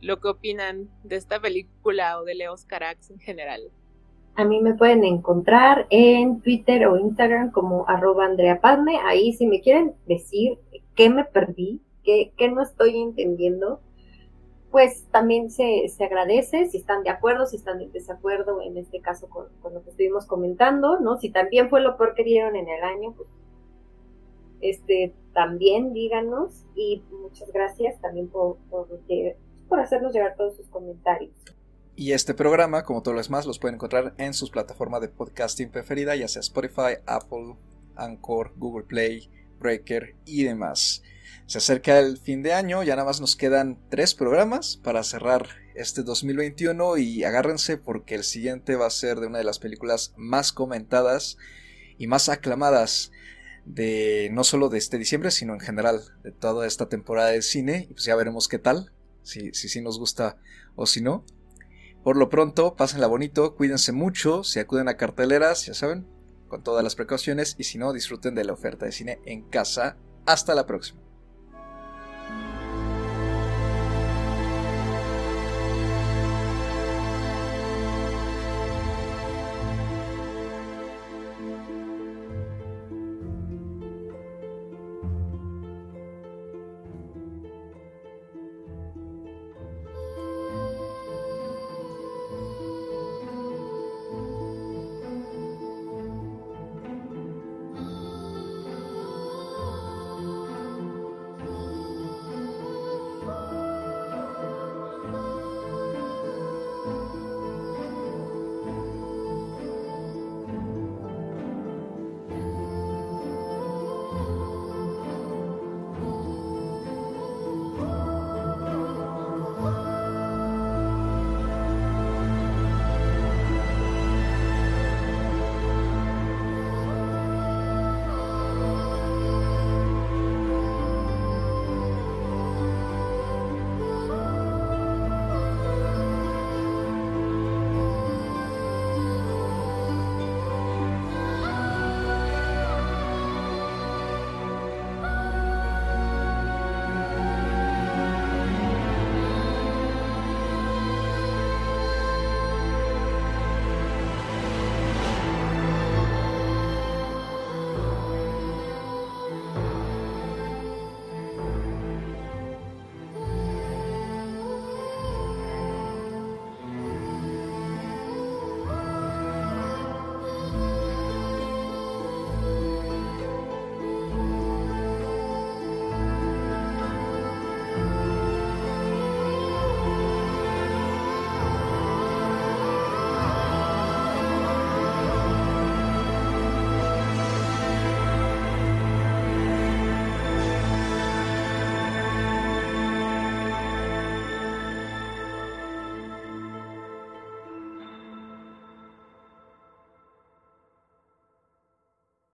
[0.00, 3.72] lo que opinan de esta película o de Leos Carax en general.
[4.34, 8.98] A mí me pueden encontrar en Twitter o Instagram como arroba Andrea Padme.
[9.04, 10.58] Ahí si me quieren decir
[10.94, 13.80] qué me perdí, qué, qué no estoy entendiendo,
[14.70, 19.00] pues también se, se, agradece si están de acuerdo, si están en desacuerdo, en este
[19.00, 21.18] caso con, con, lo que estuvimos comentando, ¿no?
[21.18, 23.28] Si también fue lo peor que vieron en el año, pues
[24.60, 28.56] este también díganos y muchas gracias también por,
[29.68, 31.32] por hacernos llegar todos sus comentarios.
[31.98, 35.68] Y este programa, como todos los demás, los pueden encontrar en sus plataformas de podcasting
[35.68, 37.56] preferida, ya sea Spotify, Apple,
[37.96, 39.28] Anchor, Google Play,
[39.58, 41.02] Breaker y demás.
[41.46, 45.48] Se acerca el fin de año, ya nada más nos quedan tres programas para cerrar
[45.74, 50.14] este 2021 y agárrense porque el siguiente va a ser de una de las películas
[50.16, 51.36] más comentadas
[51.98, 53.10] y más aclamadas
[53.64, 57.88] de no solo de este diciembre, sino en general de toda esta temporada de cine
[57.90, 58.92] y pues ya veremos qué tal,
[59.24, 60.36] si, si, si nos gusta
[60.76, 61.24] o si no.
[62.02, 66.06] Por lo pronto, pásenla bonito, cuídense mucho, si acuden a carteleras, ya saben,
[66.48, 69.96] con todas las precauciones y si no, disfruten de la oferta de cine en casa.
[70.26, 71.07] Hasta la próxima.